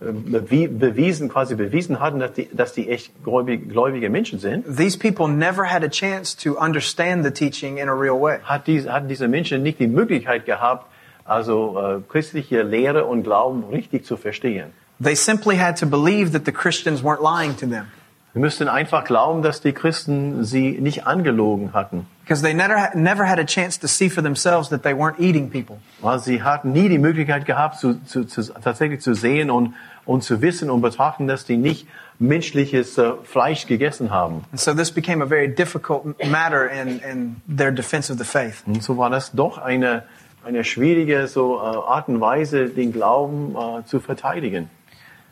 bewie- 0.01 0.67
bewiesen, 0.67 1.29
quasi 1.29 1.55
bewiesen 1.55 1.99
hatten, 1.99 2.19
dass 2.19 2.33
die, 2.33 2.49
dass 2.51 2.73
die 2.73 2.89
echt 2.89 3.11
gläubige, 3.23 3.65
gläubige 3.65 4.09
Menschen 4.09 4.39
sind, 4.39 4.65
these 4.77 4.97
people 4.97 5.27
never 5.27 5.71
had 5.71 5.83
a 5.83 5.89
chance 5.89 6.35
to 6.35 6.57
understand 6.57 7.23
the 7.23 7.31
teaching 7.31 7.77
in 7.77 7.87
a 7.89 7.93
real 7.93 8.19
way. 8.19 8.39
hat 8.43 8.65
diese, 8.67 8.91
hatten 8.91 9.07
diese 9.07 9.27
Menschen 9.27 9.61
nicht 9.63 9.79
die 9.79 9.87
Möglichkeit 9.87 10.45
gehabt, 10.45 10.87
also 11.25 11.79
äh, 11.79 12.01
christliche 12.09 12.63
Lehre 12.63 13.05
und 13.05 13.23
Glauben 13.23 13.63
richtig 13.71 14.05
zu 14.05 14.17
verstehen. 14.17 14.71
They 15.03 15.15
simply 15.15 15.57
had 15.57 15.79
to 15.79 15.85
believe 15.85 16.31
that 16.31 16.45
the 16.45 16.51
Christians 16.51 17.03
weren't 17.03 17.21
lying 17.21 17.55
to 17.57 17.65
them. 17.67 17.87
Wir 18.33 18.39
müssten 18.39 18.69
einfach 18.69 19.03
glauben, 19.03 19.41
dass 19.41 19.59
die 19.59 19.73
Christen 19.73 20.45
sie 20.45 20.79
nicht 20.79 21.05
angelogen 21.05 21.73
hatten. 21.73 22.07
Because 22.23 22.41
they 22.41 22.53
never, 22.53 22.89
never 22.95 23.27
had 23.27 23.39
a 23.39 23.43
chance 23.43 23.77
to 23.77 23.87
see 23.87 24.09
for 24.09 24.23
themselves 24.23 24.69
that 24.69 24.83
they 24.83 24.93
weren't 24.93 25.19
eating 25.19 25.49
people. 25.49 25.79
Weil 25.99 26.19
sie 26.19 26.41
hatten 26.41 26.71
nie 26.71 26.87
die 26.87 26.97
Möglichkeit 26.97 27.45
gehabt, 27.45 27.79
zu, 27.79 28.01
zu, 28.05 28.23
zu, 28.23 28.53
tatsächlich 28.53 29.01
zu 29.01 29.13
sehen 29.13 29.51
und, 29.51 29.73
und 30.05 30.23
zu 30.23 30.41
wissen 30.41 30.69
und 30.69 30.79
betrachten, 30.81 31.27
dass 31.27 31.43
die 31.43 31.57
nicht 31.57 31.87
menschliches 32.19 32.97
äh, 32.97 33.11
Fleisch 33.23 33.67
gegessen 33.67 34.11
haben. 34.11 34.45
And 34.51 34.59
so 34.61 34.73
this 34.73 34.91
became 34.91 35.21
a 35.21 35.27
very 35.27 35.53
difficult 35.53 36.05
matter 36.29 36.69
in, 36.69 36.99
in 36.99 37.41
their 37.53 37.71
defense 37.71 38.09
of 38.09 38.17
the 38.17 38.23
faith. 38.23 38.63
Und 38.65 38.81
so 38.81 38.97
war 38.97 39.09
das 39.09 39.33
doch 39.33 39.57
eine, 39.57 40.03
eine 40.45 40.63
schwierige 40.63 41.27
so, 41.27 41.57
äh, 41.57 41.63
Art 41.63 42.07
und 42.07 42.21
Weise, 42.21 42.69
den 42.69 42.93
Glauben 42.93 43.55
äh, 43.57 43.83
zu 43.85 43.99
verteidigen. 43.99 44.69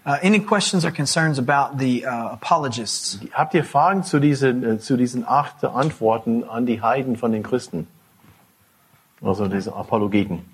Uh, 0.06 0.18
any 0.22 0.40
questions 0.40 0.86
or 0.86 0.92
concerns 0.92 1.38
about 1.38 1.78
the 1.78 2.06
uh, 2.06 2.30
apologists? 2.34 3.20
Habt 3.34 3.54
ihr 3.54 3.64
Fragen 3.64 4.04
zu 4.04 4.20
diesen, 4.20 4.64
äh, 4.64 4.80
zu 4.80 4.98
diesen 4.98 5.26
acht 5.28 5.64
Antworten 5.64 6.44
an 6.44 6.66
die 6.66 6.82
Heiden 6.82 7.18
von 7.18 7.32
den 7.32 7.44
Christen? 7.44 7.88
Also 9.22 9.48
diese 9.48 9.76
Apologeten. 9.76 10.46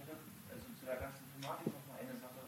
also 0.00 0.62
zu 0.80 0.86
der 0.86 0.96
ganzen 0.96 1.22
Thematik 1.40 1.72
noch 1.72 1.86
mal 1.86 1.98
eine 2.00 2.18
Sache, 2.18 2.42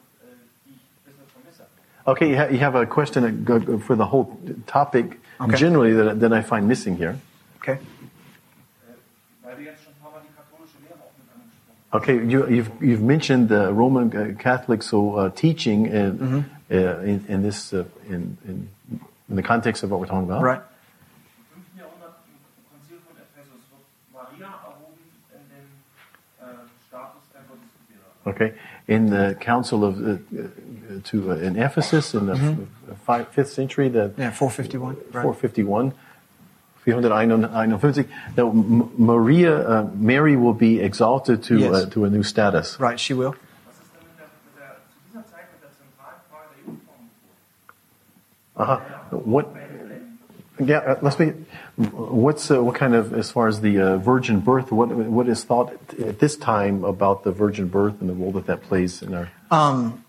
die 0.67 0.71
ich 0.71 0.83
ein 0.83 1.05
bisschen 1.05 1.26
vermisse. 1.33 1.64
Okay, 2.05 2.52
you 2.52 2.61
have 2.61 2.76
a 2.76 2.85
question 2.85 3.47
uh, 3.49 3.79
for 3.79 3.97
the 3.97 4.11
whole 4.11 4.37
topic 4.67 5.21
Okay. 5.40 5.57
generally 5.57 5.95
that, 5.95 6.21
that 6.21 6.33
I 6.35 6.43
find 6.43 6.69
missing 6.69 6.97
here. 6.97 7.19
Okay. 7.62 7.79
Okay, 11.93 12.15
you, 12.25 12.43
have 12.43 12.51
you've, 12.51 12.71
you've 12.81 13.03
mentioned 13.03 13.49
the 13.49 13.73
Roman 13.73 14.17
uh, 14.17 14.41
Catholic 14.41 14.83
so 14.83 15.17
uh, 15.17 15.31
teaching 15.31 15.89
and, 15.89 16.21
mm-hmm. 16.21 16.41
uh, 16.71 16.77
in, 17.03 17.25
in, 17.29 17.43
this 17.43 17.73
uh, 17.73 17.85
in, 18.09 18.39
in, 18.47 18.69
in 19.29 19.37
the 19.37 19.43
context 19.43 19.83
of 19.83 19.91
what 19.91 19.99
we're 19.99 20.07
talking 20.07 20.29
about, 20.29 20.43
right? 20.43 20.63
Okay, 28.26 28.53
in 28.87 29.07
the 29.07 29.35
Council 29.41 29.83
of 29.83 29.99
uh, 29.99 30.11
uh, 30.11 31.00
to 31.05 31.33
in 31.33 31.57
Ephesus 31.57 32.15
in 32.15 32.26
the 32.26 32.35
mm-hmm. 32.35 33.39
f- 33.39 33.47
century, 33.49 33.89
the 33.89 34.13
yeah, 34.19 34.31
four 34.31 34.50
fifty 34.50 34.76
one, 34.76 34.97
four 35.11 35.35
fifty 35.35 35.65
one. 35.65 35.87
Right 35.89 35.97
351. 36.84 38.08
No, 38.36 38.52
Maria, 38.97 39.69
uh, 39.69 39.90
Mary 39.95 40.36
will 40.36 40.54
be 40.54 40.80
exalted 40.80 41.43
to 41.45 41.56
uh, 41.56 41.58
yes. 41.58 41.75
uh, 41.75 41.90
to 41.90 42.04
a 42.04 42.10
new 42.10 42.23
status. 42.23 42.78
Right, 42.80 42.99
she 42.99 43.14
will. 43.14 43.34
Uh-huh. 48.56 48.76
What? 49.10 49.49
Yeah, 50.62 50.78
uh, 50.78 50.99
let's 51.00 51.16
be. 51.16 51.30
What's 51.76 52.50
uh, 52.50 52.62
what 52.62 52.75
kind 52.75 52.95
of 52.95 53.14
as 53.14 53.30
far 53.30 53.49
as 53.49 53.62
the 53.62 53.80
uh, 53.80 53.97
virgin 53.97 54.40
birth? 54.40 54.71
What 54.71 54.88
what 54.90 55.28
is 55.28 55.45
thought 55.45 55.73
at 55.99 56.19
this 56.19 56.36
time 56.36 56.84
about 56.84 57.25
the 57.25 57.32
virgin 57.32 57.69
birth 57.69 58.00
and 58.00 58.10
the 58.10 58.12
role 58.12 58.32
that 58.32 58.47
that 58.47 58.62
plays 58.62 59.00
in 59.00 59.14
our? 59.14 59.30
Um, 59.50 60.04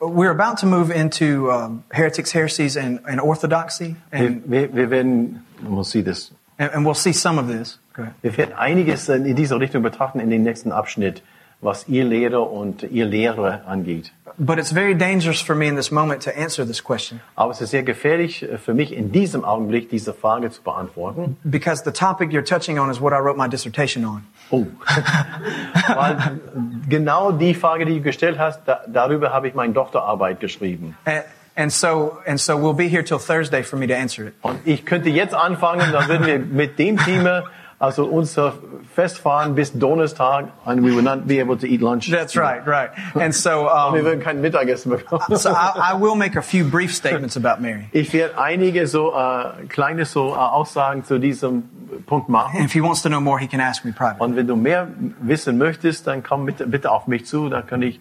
we're 0.00 0.30
about 0.30 0.58
to 0.58 0.66
move 0.66 0.90
into 0.90 1.50
um, 1.50 1.84
heretics, 1.92 2.32
heresies, 2.32 2.76
and, 2.76 3.00
and 3.08 3.20
orthodoxy, 3.20 3.96
and, 4.12 4.42
wir, 4.48 4.68
wir 4.68 4.88
werden, 4.90 5.44
we'll 5.62 5.84
see 5.84 6.02
this. 6.02 6.30
and, 6.58 6.70
and 6.72 6.84
we'll 6.84 6.94
see 6.94 7.12
some 7.12 7.38
of 7.38 7.48
this. 7.48 7.78
Go 7.94 8.02
ahead. 8.04 8.14
Wir 8.22 8.36
werden 8.36 8.54
einiges 8.54 9.08
in 9.08 9.36
dieser 9.36 9.60
Richtung 9.60 9.82
betrachten 9.82 10.20
in 10.20 10.30
den 10.30 10.42
nächsten 10.42 10.72
Abschnitt, 10.72 11.22
was 11.60 11.88
ihr 11.88 12.04
Lehre 12.04 12.40
und 12.42 12.82
ihr 12.82 13.06
Lehre 13.06 13.62
angeht. 13.66 14.12
But 14.38 14.58
it's 14.58 14.70
very 14.70 14.94
dangerous 14.94 15.40
for 15.40 15.54
me 15.54 15.66
in 15.66 15.76
this 15.76 15.90
moment 15.90 16.22
to 16.24 16.30
answer 16.30 16.66
this 16.66 16.82
question 16.84 17.20
Aber 17.36 17.52
es 17.52 17.60
ist 17.62 17.70
sehr 17.70 17.82
gefährlich 17.82 18.42
äh, 18.42 18.58
für 18.58 18.74
mich 18.74 18.92
in 18.92 19.10
diesem 19.10 19.44
Augenblick 19.44 19.88
diese 19.88 20.12
Frage 20.12 20.50
zu 20.50 20.62
beantworten. 20.62 21.36
because 21.44 21.82
the 21.84 21.90
topic 21.90 22.30
you're 22.30 22.44
touching 22.44 22.78
on 22.78 22.90
is 22.90 23.00
what 23.00 23.12
I 23.14 23.18
wrote 23.18 23.38
my 23.38 23.48
dissertation 23.48 24.04
on. 24.04 24.24
Oh. 24.50 24.66
Weil 25.94 26.40
genau 26.88 27.32
die 27.32 27.54
Frage, 27.54 27.86
die 27.86 27.94
du 27.94 28.02
gestellt 28.02 28.38
hast, 28.38 28.60
da, 28.66 28.80
darüber 28.86 29.32
habe 29.32 29.48
ich 29.48 29.54
meine 29.54 29.72
Doktorarbeit 29.72 30.40
geschrieben. 30.40 30.96
And, 31.06 31.24
and 31.56 31.72
so, 31.72 32.18
and 32.26 32.38
so 32.38 32.58
we'll 32.58 32.74
be 32.74 32.88
here 32.88 33.02
till 33.02 33.18
Thursday 33.18 33.62
for 33.62 33.78
me 33.78 33.86
to 33.86 33.94
answer 33.94 34.26
it. 34.26 34.34
Und 34.42 34.58
ich 34.66 34.84
könnte 34.84 35.08
jetzt 35.08 35.34
anfangen, 35.34 35.90
dann 35.92 36.08
würden 36.08 36.26
wir 36.26 36.38
mit 36.38 36.78
dem 36.78 36.98
Thema 36.98 37.44
also 37.78 38.06
uns 38.06 38.36
äh, 38.38 38.50
festfahren 38.94 39.54
bis 39.54 39.72
Donnerstag 39.72 40.48
and 40.64 40.82
we 40.82 40.92
would 40.92 41.04
not 41.04 41.26
be 41.26 41.40
able 41.40 41.56
to 41.58 41.66
eat 41.66 41.82
lunch. 41.82 42.10
That's 42.10 42.36
right, 42.36 42.66
right. 42.66 42.90
And 43.14 43.34
so, 43.34 43.64
Wir 43.64 44.00
um, 44.00 44.04
würden 44.04 44.20
kein 44.20 44.40
Mittagessen 44.40 44.90
bekommen. 44.90 45.24
so 45.36 45.50
I, 45.50 45.92
I 45.92 46.00
will 46.00 46.14
make 46.14 46.36
a 46.38 46.42
few 46.42 46.64
brief 46.64 46.94
statements 46.94 47.36
about 47.36 47.60
Mary. 47.60 47.88
Ich 47.92 48.12
werde 48.12 48.38
einige 48.38 48.86
so 48.86 49.12
äh, 49.14 49.66
kleine 49.68 50.06
so 50.06 50.30
äh, 50.30 50.36
Aussagen 50.36 51.04
zu 51.04 51.18
diesem 51.18 51.64
Punkt 52.06 52.28
And 52.28 52.32
machen. 52.32 52.64
if 52.64 52.72
he 52.72 52.80
wants 52.82 53.02
to 53.02 53.08
know 53.08 53.20
more, 53.20 53.38
he 53.38 53.46
can 53.46 53.60
ask 53.60 53.84
me 53.84 53.92
privately. 53.92 54.24
Und 54.24 54.36
wenn 54.36 54.46
du 54.46 54.56
mehr 54.56 54.88
wissen 55.20 55.58
möchtest, 55.58 56.06
dann 56.06 56.22
komm 56.22 56.46
bitte, 56.46 56.66
bitte 56.66 56.90
auf 56.90 57.06
mich 57.06 57.26
zu. 57.26 57.48
Da 57.48 57.62
kann 57.62 57.82
ich 57.82 58.00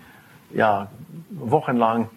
ja 0.53 0.87
wochenlang. 1.31 2.09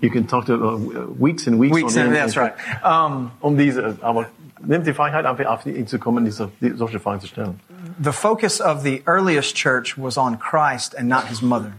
You 0.00 0.10
can 0.10 0.26
talk 0.26 0.46
to 0.46 0.54
uh, 0.54 0.78
weeks 1.18 1.46
and 1.46 1.60
weeks. 1.60 1.76
Weeks, 1.76 1.96
on 1.96 2.04
and 2.04 2.14
that's 2.14 2.36
right. 2.36 2.54
Um, 2.82 3.30
Um 3.40 3.58
diese, 3.58 3.98
aber 4.00 4.26
nimm 4.64 4.84
die 4.84 4.92
Freiheit, 4.92 5.26
einfach 5.26 5.46
auf 5.46 5.66
ihn 5.66 5.86
zu 5.86 5.98
kommen, 5.98 6.24
diese, 6.24 6.50
die, 6.60 6.70
solche 6.72 7.00
Fragen 7.00 7.20
zu 7.20 7.26
stellen. 7.26 7.60
the 8.02 8.12
focus 8.12 8.60
of 8.60 8.82
the 8.82 9.02
earliest 9.06 9.54
church 9.56 9.96
was 9.98 10.16
on 10.18 10.38
Christ 10.38 10.94
and 10.96 11.08
not 11.08 11.24
his 11.28 11.42
mother. 11.42 11.72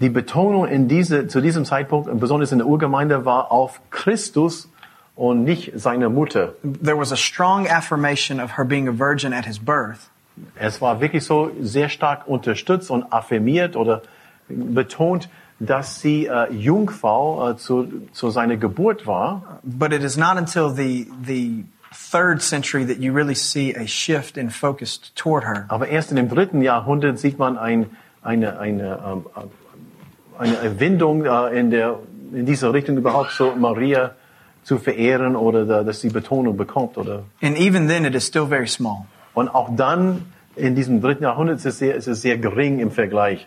Die 0.00 0.10
Betonung 0.10 0.66
in 0.68 0.88
diese, 0.88 1.26
zu 1.26 1.40
diesem 1.40 1.64
Zeitpunkt, 1.64 2.08
besonders 2.20 2.52
in 2.52 2.58
der 2.58 2.66
Urgemeinde, 2.66 3.24
war 3.24 3.50
auf 3.50 3.80
Christus 3.90 4.68
und 5.14 5.44
nicht 5.44 5.72
seine 5.76 6.10
Mutter. 6.10 6.52
There 6.62 6.98
was 6.98 7.12
a 7.12 7.16
strong 7.16 7.66
affirmation 7.66 8.38
of 8.38 8.58
her 8.58 8.64
being 8.64 8.88
a 8.88 8.92
virgin 8.92 9.32
at 9.32 9.46
his 9.46 9.58
birth, 9.58 10.10
Es 10.54 10.82
war 10.82 11.00
wirklich 11.00 11.24
so 11.24 11.50
sehr 11.62 11.88
stark 11.88 12.26
unterstützt 12.28 12.90
und 12.90 13.10
affirmiert 13.10 13.74
oder 13.74 14.02
betont, 14.50 15.30
dass 15.58 16.00
sie 16.02 16.26
äh, 16.26 16.52
Jungfrau 16.52 17.50
äh, 17.52 17.56
zu, 17.56 17.88
zu 18.12 18.28
seiner 18.28 18.58
Geburt 18.58 19.06
war. 19.06 19.60
but 19.62 19.92
it 19.94 20.02
is 20.02 20.18
not 20.18 20.36
until 20.36 20.68
the 20.68 21.08
the 21.24 21.64
third 21.96 22.42
century 22.42 22.84
that 22.84 22.98
you 22.98 23.12
really 23.12 23.34
see 23.34 23.74
a 23.74 23.86
shift 23.86 24.36
in 24.36 24.50
focus 24.50 24.98
toward 25.14 25.44
her. 25.44 25.66
Aber 25.68 25.88
erst 25.88 26.10
in 26.10 26.16
dem 26.16 26.28
dritten 26.28 26.62
Jahrhundert 26.62 27.18
sieht 27.18 27.38
man 27.38 27.58
ein, 27.58 27.86
eine, 28.22 28.58
eine, 28.58 28.98
ähm, 29.04 29.26
äh, 29.34 30.42
eine 30.42 30.56
Erwindung 30.56 31.24
äh, 31.24 31.58
in, 31.58 31.70
der, 31.70 31.98
in 32.32 32.46
dieser 32.46 32.72
Richtung 32.72 32.96
überhaupt 32.96 33.32
so 33.32 33.54
Maria 33.56 34.14
zu 34.62 34.78
verehren 34.78 35.36
oder 35.36 35.64
da, 35.64 35.82
dass 35.82 36.00
sie 36.00 36.10
Betonung 36.10 36.56
bekommt. 36.56 36.98
Oder. 36.98 37.22
And 37.40 37.58
even 37.58 37.88
then, 37.88 38.04
it 38.04 38.14
is 38.14 38.26
still 38.26 38.46
very 38.46 38.68
small. 38.68 39.06
Und 39.34 39.48
auch 39.48 39.70
dann 39.74 40.32
in 40.56 40.74
diesem 40.74 41.00
dritten 41.00 41.24
Jahrhundert 41.24 41.58
ist 41.58 41.66
es 41.66 41.78
sehr, 41.78 41.94
ist 41.94 42.08
es 42.08 42.22
sehr 42.22 42.38
gering 42.38 42.80
im 42.80 42.90
Vergleich 42.90 43.46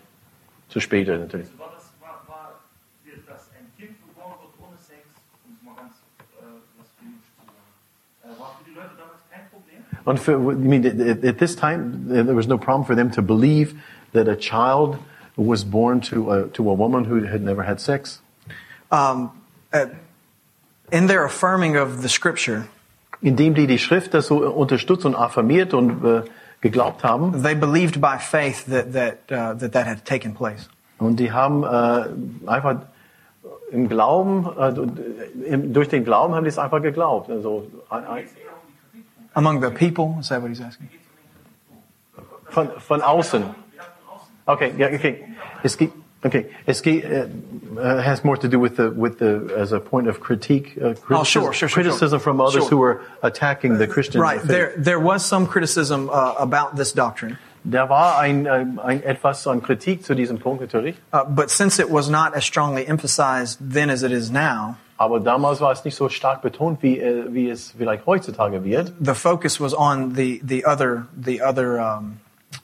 zu 0.68 0.80
später 0.80 1.18
natürlich. 1.18 1.48
I 10.06 10.12
mean, 10.14 10.84
at, 10.86 11.38
this 11.38 11.54
time, 11.54 12.08
there 12.08 12.34
was 12.34 12.46
no 12.46 12.58
problem 12.58 12.84
for 12.86 12.94
them 12.94 13.10
to 13.12 13.22
believe 13.22 13.74
that 14.12 14.28
a 14.28 14.36
child 14.36 14.98
was 15.36 15.64
born 15.64 16.00
to 16.00 16.30
a, 16.32 16.48
to 16.48 16.68
a 16.70 16.74
woman 16.74 17.04
who 17.04 17.22
had 17.24 17.42
never 17.42 17.62
had 17.62 17.80
sex. 17.80 18.20
Um, 18.90 19.30
uh, 19.72 19.86
in 20.90 21.06
their 21.06 21.24
affirming 21.24 21.76
of 21.76 22.02
the 22.02 22.08
scripture, 22.08 22.66
Indem 23.22 23.54
die 23.54 23.66
die 23.66 23.78
Schrift 23.78 24.14
das 24.14 24.28
so 24.28 24.38
unterstützt 24.38 25.04
und 25.04 25.14
affirmiert 25.14 25.74
und 25.74 26.02
äh, 26.04 26.22
geglaubt 26.62 27.04
haben. 27.04 27.42
they 27.42 27.54
believed 27.54 28.00
by 28.00 28.16
faith 28.18 28.64
that 28.66 28.92
that 28.94 29.18
uh, 29.30 29.54
that, 29.58 29.72
that 29.72 29.86
had 29.86 30.04
taken 30.06 30.34
place. 30.34 30.68
Und 30.98 31.20
die 31.20 31.30
haben 31.30 31.62
äh, 31.62 32.48
einfach 32.50 32.80
im 33.70 33.88
Glauben, 33.88 34.46
äh, 34.58 35.58
durch 35.58 35.88
den 35.88 36.04
Glauben 36.04 36.34
haben 36.34 36.44
die 36.44 36.48
es 36.48 36.58
einfach 36.58 36.82
geglaubt. 36.82 37.30
Also 37.30 37.66
ein- 37.90 38.06
ein- 38.06 38.24
Among 39.34 39.60
the 39.60 39.70
people, 39.70 40.16
is 40.20 40.28
that 40.28 40.40
what 40.42 40.48
he's 40.50 40.60
asking? 40.60 40.88
von, 42.50 42.68
von 42.80 43.00
außen. 43.00 43.54
Okay, 44.46 44.72
ja, 44.76 44.88
okay. 44.88 45.24
Es 45.62 45.76
geht, 45.76 45.92
okay. 46.24 46.46
Es 46.66 46.82
geht, 46.82 47.04
uh, 47.04 47.26
uh, 47.78 48.02
has 48.02 48.24
more 48.24 48.36
to 48.36 48.48
do 48.48 48.58
with 48.58 48.76
the, 48.76 48.90
with 48.90 49.18
the, 49.18 49.54
as 49.56 49.72
a 49.72 49.78
point 49.78 50.08
of 50.08 50.20
critique, 50.20 50.76
uh, 50.76 50.94
criticism, 50.94 51.16
Oh, 51.16 51.24
sure, 51.24 51.52
sure, 51.52 51.68
sure, 51.68 51.82
criticism 51.82 52.18
from 52.18 52.40
others 52.40 52.66
who 52.68 52.78
were 52.78 53.02
attacking 53.22 53.78
the 53.78 53.86
Christian 53.86 54.20
Right. 54.20 54.40
faith. 54.40 54.48
There 54.48 54.72
there 54.76 54.98
was 54.98 55.24
some 55.24 55.46
criticism 55.46 56.10
uh, 56.10 56.34
about 56.38 56.76
this 56.76 56.92
doctrine, 56.92 57.38
Da 57.62 57.84
war 57.86 58.18
ein, 58.18 58.46
ein 58.48 59.02
etwas 59.04 59.46
an 59.46 59.60
Kritik 59.60 60.02
zu 60.02 60.14
diesem 60.14 60.38
Punkt 60.38 60.62
natürlich. 60.62 60.96
uh, 61.12 61.24
but 61.24 61.50
since 61.50 61.78
it 61.78 61.90
was 61.90 62.08
not 62.08 62.34
as 62.34 62.44
strongly 62.44 62.86
emphasized 62.88 63.58
then 63.60 63.90
as 63.90 64.02
it 64.02 64.10
is 64.12 64.30
now, 64.30 64.78
Aber 65.00 65.18
damals 65.18 65.62
war 65.62 65.72
es 65.72 65.82
nicht 65.82 65.94
so 65.94 66.10
stark 66.10 66.42
betont, 66.42 66.82
wie, 66.82 67.00
äh, 67.00 67.32
wie 67.32 67.48
es 67.48 67.70
vielleicht 67.70 68.04
heutzutage 68.04 68.64
wird. 68.64 68.92
the 69.00 69.14
focus 69.14 69.58
was 69.58 69.72
on 69.72 70.14
the 70.14 70.42
the 70.46 70.66
other 70.66 71.06
the 71.16 71.40
other 71.42 71.80
um, 71.80 72.20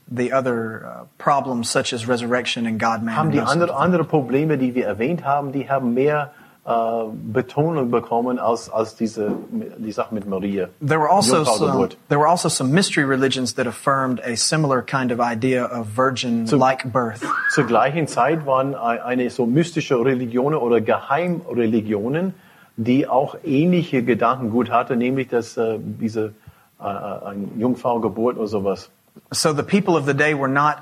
the 0.06 0.34
other 0.34 0.84
uh, 0.84 1.04
problems 1.16 1.70
such 1.70 1.94
as 1.94 2.06
resurrection 2.06 2.66
and 2.66 2.78
God 2.78 3.02
man. 3.02 3.16
Haben 3.16 3.30
die 3.30 3.40
andere, 3.40 3.74
andere 3.74 4.04
Probleme, 4.04 4.58
die 4.58 4.74
wir 4.74 4.84
erwähnt 4.84 5.24
haben, 5.24 5.52
die 5.52 5.70
haben 5.70 5.94
mehr 5.94 6.30
äh, 6.66 7.04
Betonung 7.32 7.90
bekommen 7.92 8.38
als, 8.40 8.68
als 8.68 8.96
diese, 8.96 9.30
die 9.78 9.92
Sache 9.92 10.12
mit 10.14 10.26
Maria. 10.26 10.68
There 10.80 10.98
were 11.00 11.08
also 11.10 11.36
Jungfrau 11.36 11.56
some, 11.58 11.72
Geburt. 11.72 11.96
there 12.08 12.18
were 12.18 12.28
also 12.28 12.48
some 12.48 12.70
mystery 12.72 13.04
religions 13.04 13.54
that 13.54 13.66
affirmed 13.68 14.20
a 14.24 14.36
similar 14.36 14.82
kind 14.82 15.12
of 15.12 15.20
idea 15.20 15.64
of 15.64 15.86
virgin-like 15.96 16.92
birth. 16.92 17.22
Zur 17.50 17.64
gleichen 17.64 18.08
Zeit 18.08 18.46
waren 18.46 18.74
ein- 18.74 19.00
eine 19.00 19.30
so 19.30 19.46
mystische 19.46 19.94
Religionen 20.04 20.56
oder 20.58 20.80
Geheimreligionen, 20.80 22.34
die 22.76 23.06
auch 23.08 23.36
ähnliche 23.44 24.02
Gedankengut 24.02 24.70
hatte, 24.70 24.96
nämlich 24.96 25.28
dass 25.28 25.56
äh, 25.56 25.78
diese 25.80 26.34
äh, 26.80 26.82
eine 26.84 27.48
Jungfraugeburt 27.56 28.36
oder 28.36 28.48
sowas. 28.48 28.90
So 29.30 29.52
the 29.54 29.62
people 29.62 29.94
of 29.96 30.04
the 30.06 30.14
day 30.14 30.34
were 30.34 30.48
not 30.48 30.76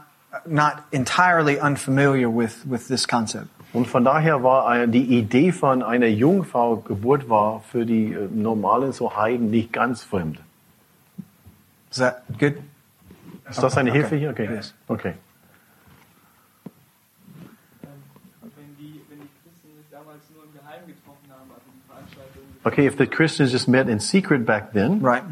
not 0.47 0.73
entirely 0.91 1.59
unfamiliar 1.61 2.29
with 2.29 2.65
with 2.69 2.89
this 2.89 3.07
concept. 3.07 3.47
Und 3.75 3.89
von 3.89 4.05
daher 4.05 4.45
war 4.45 4.87
die 4.87 5.19
Idee 5.19 5.51
von 5.51 5.83
einer 5.83 6.07
Jungfraugeburt 6.07 7.29
war 7.29 7.61
für 7.61 7.85
die 7.85 8.13
äh, 8.13 8.29
normalen 8.33 8.93
so 8.93 9.17
Heiden 9.17 9.51
nicht 9.51 9.73
ganz 9.73 10.05
fremd. 10.05 10.39
Is 11.91 11.99
that 11.99 12.23
good? 12.39 12.55
Ist 13.51 13.63
das 13.63 13.77
eine 13.77 13.91
Okay. 13.91 13.99
Hilfe 14.01 14.17
hier? 14.17 14.31
Okay. 14.31 14.49
Yes. 14.55 14.75
Okay. 14.87 15.15
also 18.41 18.53
Okay, 22.67 22.87
if 22.87 22.97
the 22.97 23.07
Christians 23.07 23.53
just 23.53 23.69
met 23.69 23.89
in 23.89 23.99
secret 23.99 24.47
back 24.47 24.73
then, 24.73 25.01
Right. 25.03 25.25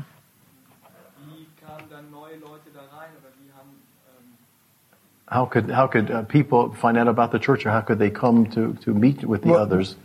How 5.33 5.47
could 5.47 5.71
how 5.71 5.87
could 5.87 6.11
uh, 6.11 6.23
people 6.23 6.75
find 6.75 6.97
out 6.99 7.09
about 7.09 7.31
the 7.33 7.39
church, 7.39 7.67
or 7.67 7.71
how 7.71 7.81
could 7.81 7.99
they 7.99 8.11
come 8.11 8.47
to 8.51 8.75
to 8.85 8.95
meet 8.95 9.25
with 9.25 9.43
the 9.43 9.53
Well- 9.53 9.63
others? 9.63 9.97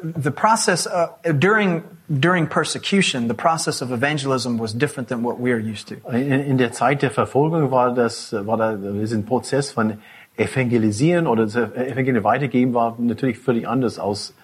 The 0.00 0.30
process 0.30 0.86
uh, 0.86 1.08
during 1.38 1.82
during 2.08 2.46
persecution, 2.46 3.26
the 3.26 3.34
process 3.34 3.82
of 3.82 3.90
evangelism 3.90 4.56
was 4.56 4.72
different 4.72 5.08
than 5.08 5.24
what 5.24 5.40
we 5.40 5.50
are 5.50 5.58
used 5.58 5.88
to. 5.88 5.96
In, 6.12 6.40
in 6.52 6.56
der 6.56 6.70
Zeit 6.70 7.02
der 7.02 7.10
Verfolgung 7.10 7.70
war 7.72 7.92
das 7.94 8.32
war 8.32 8.56
da 8.56 8.76
diesen 8.76 9.24
Prozess 9.26 9.72
von 9.72 9.98
Evangelisieren 10.36 11.26
oder 11.26 11.46
das 11.46 11.56
Evangelium 11.56 12.22
weitergeben 12.22 12.72
war 12.72 12.94
natürlich 12.98 13.38
völlig 13.38 13.66
anders 13.66 13.98
aus 13.98 14.34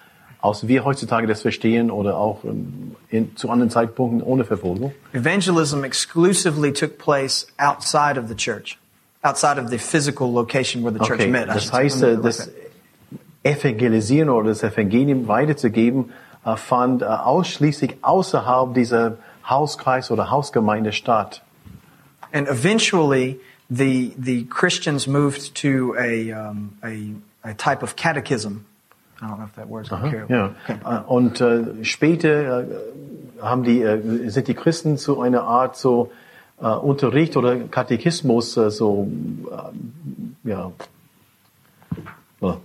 aus 0.45 0.67
wir 0.67 0.85
heutzutage 0.85 1.25
das 1.25 1.41
verstehen 1.41 1.89
oder 1.89 2.17
auch 2.17 2.43
ähm, 2.43 2.95
in, 3.09 3.35
zu 3.35 3.49
anderen 3.49 3.71
Zeitpunkten 3.71 4.21
ohne 4.21 4.43
Verfolgung. 4.43 4.93
Evangelism 5.13 5.83
exclusively 5.83 6.71
took 6.71 6.97
place 6.97 7.47
outside 7.57 8.19
of 8.19 8.27
the 8.27 8.35
church, 8.35 8.77
outside 9.25 9.59
of 9.59 9.69
the 9.69 9.79
physical 9.79 10.31
location 10.31 10.83
where 10.83 10.93
the 10.93 10.99
church 10.99 11.21
Okay, 11.21 11.27
met. 11.27 11.47
Das 11.47 11.71
heißt, 11.73 12.03
äh, 12.03 12.17
das. 12.17 12.49
Evangelisieren 13.43 14.29
oder 14.29 14.49
das 14.49 14.63
Evangelium 14.63 15.27
weiterzugeben 15.27 16.11
äh, 16.43 16.55
fand 16.57 17.03
äh, 17.03 17.05
ausschließlich 17.05 17.97
außerhalb 18.01 18.73
dieser 18.73 19.17
Hauskreis 19.47 20.09
oder 20.09 20.31
Hausgemeinde 20.31 20.91
statt. 20.91 21.43
And 22.33 22.47
eventually, 22.47 23.39
the 23.69 24.13
the 24.17 24.45
Christians 24.45 25.05
moved 25.05 25.53
to 25.61 25.95
a 25.95 26.33
um, 26.33 26.71
a, 26.83 27.13
a 27.47 27.53
type 27.53 27.83
of 27.83 27.95
catechism. 27.95 28.65
I 29.21 29.27
don't 29.27 29.37
know 29.37 29.45
if 29.45 29.55
that 29.55 29.69
word's 29.69 29.91
okay. 29.91 30.23
Ja. 30.27 30.55
Äh, 30.67 31.01
Und 31.05 31.39
äh, 31.39 31.83
später 31.83 32.61
äh, 32.61 32.65
haben 33.41 33.63
die, 33.63 33.81
äh, 33.81 34.29
sind 34.29 34.47
die 34.47 34.55
Christen 34.55 34.97
zu 34.97 35.21
einer 35.21 35.43
Art 35.43 35.77
so 35.77 36.11
äh, 36.61 36.67
Unterricht 36.67 37.37
oder 37.37 37.57
Katechismus 37.57 38.57
äh, 38.57 38.71
so 38.71 39.07
äh, 39.51 40.49
ja. 40.49 40.71
So. 42.39 42.61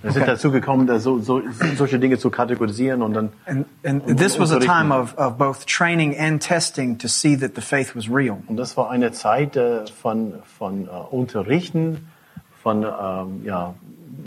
Wir 0.00 0.12
sind 0.12 0.22
Okay. 0.22 0.30
dazu 0.30 0.52
gekommen, 0.52 0.86
so, 1.00 1.18
so, 1.18 1.42
solche 1.76 1.98
Dinge 1.98 2.18
zu 2.18 2.30
kategorisieren 2.30 3.02
und 3.02 3.14
dann 3.14 3.30
And, 3.46 3.66
and 3.84 4.16
this 4.16 4.38
was 4.38 4.52
a 4.52 4.60
time 4.60 4.94
of, 4.94 5.18
of 5.18 5.36
both 5.38 5.66
training 5.66 6.16
and 6.16 6.40
testing 6.40 6.98
to 6.98 7.08
see 7.08 7.36
that 7.36 7.56
the 7.56 7.60
faith 7.60 7.96
was 7.96 8.08
real. 8.08 8.38
Und 8.46 8.58
das 8.58 8.76
war 8.76 8.90
eine 8.90 9.10
Zeit 9.10 9.56
äh, 9.56 9.86
von, 9.88 10.34
von 10.44 10.86
äh, 10.86 10.90
Unterrichten, 11.10 12.08
von, 12.62 12.84
ähm, 12.84 13.44
ja, 13.44 13.74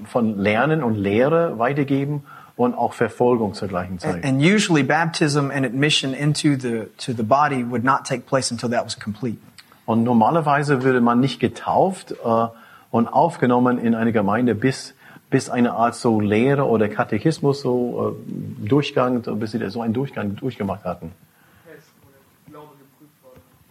von 0.05 0.37
Lernen 0.37 0.83
und 0.83 0.95
Lehre 0.95 1.57
weitergeben 1.57 2.23
und 2.63 2.75
auch 2.75 2.93
Verfolgung 2.93 3.53
zur 3.53 3.67
gleichen 3.67 3.99
Zeit. 3.99 4.23
And 4.23 4.41
usually, 4.41 4.83
baptism 4.83 5.51
and 5.51 5.65
admission 5.65 6.13
into 6.13 6.55
the 6.59 6.87
to 6.97 7.13
the 7.13 7.23
body 7.23 7.63
would 7.69 7.83
not 7.83 8.05
take 8.05 8.25
place 8.25 8.51
until 8.51 8.69
that 8.69 8.85
was 8.85 8.99
complete. 8.99 9.37
Und 9.85 10.03
normalerweise 10.03 10.83
würde 10.83 11.01
man 11.01 11.19
nicht 11.19 11.39
getauft 11.39 12.11
äh, 12.11 12.47
und 12.91 13.07
aufgenommen 13.07 13.77
in 13.77 13.95
eine 13.95 14.11
Gemeinde, 14.11 14.55
bis, 14.55 14.93
bis 15.29 15.49
eine 15.49 15.73
Art 15.73 15.95
so 15.95 16.19
Lehre 16.19 16.67
oder 16.67 16.87
Katechismus 16.87 17.61
so 17.61 18.15
äh, 18.15 18.67
Durchgang, 18.67 19.21
bis 19.39 19.51
sie 19.51 19.69
so 19.69 19.81
einen 19.81 19.93
Durchgang 19.93 20.35
durchgemacht 20.35 20.85
hatten. 20.85 21.11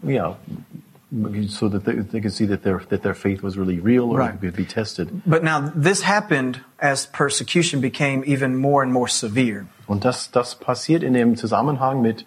Ja, 0.03 0.37
so 1.49 1.69
that 1.69 1.85
they, 1.85 1.95
they 1.95 2.21
could 2.21 2.33
see 2.33 2.47
that 2.47 2.63
their 2.63 2.81
that 2.89 3.03
their 3.03 3.15
faith 3.15 3.43
was 3.43 3.57
really 3.59 3.81
real 3.81 4.11
or 4.11 4.19
Right. 4.19 4.41
could 4.41 4.55
be 4.55 4.65
tested. 4.65 5.11
But 5.27 5.43
now 5.43 5.73
this 5.75 6.03
happened 6.03 6.61
as 6.79 7.07
persecution 7.07 7.81
became 7.81 8.23
even 8.27 8.57
more 8.57 8.83
and 8.83 8.93
more 8.93 9.09
severe. 9.09 9.67
Und 9.89 10.05
das, 10.05 10.31
das 10.31 10.55
passiert 10.55 11.03
in 11.03 11.15
dem 11.15 11.37
Zusammenhang 11.37 12.01
mit, 12.01 12.25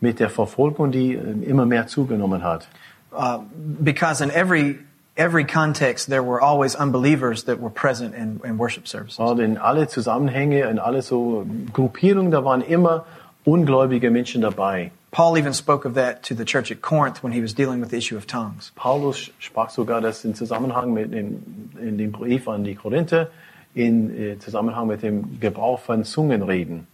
mit 0.00 0.18
der 0.20 0.28
Verfolgung, 0.28 0.92
die 0.92 1.14
äh, 1.14 1.48
immer 1.48 1.64
mehr 1.64 1.86
zugenommen 1.86 2.42
hat. 2.42 2.68
Uh, 3.10 3.38
because 3.82 4.20
in 4.20 4.30
every 4.30 4.78
every 5.16 5.44
context 5.44 6.10
there 6.10 6.22
were 6.22 6.38
always 6.42 6.74
unbelievers 6.74 7.44
that 7.44 7.58
were 7.58 7.70
present 7.70 8.14
in, 8.14 8.38
in 8.44 8.58
worship 8.58 8.86
services. 8.86 9.18
Und 9.18 9.40
in 9.40 9.56
alle 9.56 9.86
Zusammenhänge, 9.88 10.68
in 10.68 10.78
alle 10.78 11.00
so 11.00 11.46
Gruppierungen, 11.72 12.30
da 12.30 12.44
waren 12.44 12.60
immer 12.60 13.06
ungläubige 13.44 14.10
Menschen 14.10 14.42
dabei. 14.42 14.90
Paul 15.10 15.38
even 15.38 15.52
spoke 15.52 15.84
of 15.84 15.94
that 15.94 16.22
to 16.24 16.34
the 16.34 16.44
church 16.44 16.70
at 16.70 16.82
Corinth 16.82 17.22
when 17.22 17.32
he 17.32 17.40
was 17.40 17.54
dealing 17.54 17.80
with 17.80 17.90
the 17.90 17.96
issue 17.96 18.16
of 18.16 18.26
tongues. 18.26 18.72
Paulus 18.74 19.30
sprach 19.40 19.70
sogar 19.70 20.02
das 20.02 20.24
in 20.24 20.34
Zusammenhang 20.34 20.92
mit 20.92 21.10
dem, 21.10 21.70
in 21.80 21.96
dem 21.96 22.10
Brief 22.10 22.48
an 22.48 22.64
die 22.64 22.74
Korinther, 22.74 23.28
in 23.74 24.10
äh, 24.10 24.38
Zusammenhang 24.38 24.88
mit 24.88 25.02
dem 25.02 25.38
Gebrauch 25.40 25.80
von 25.80 26.04
Zungenreden. 26.04 26.86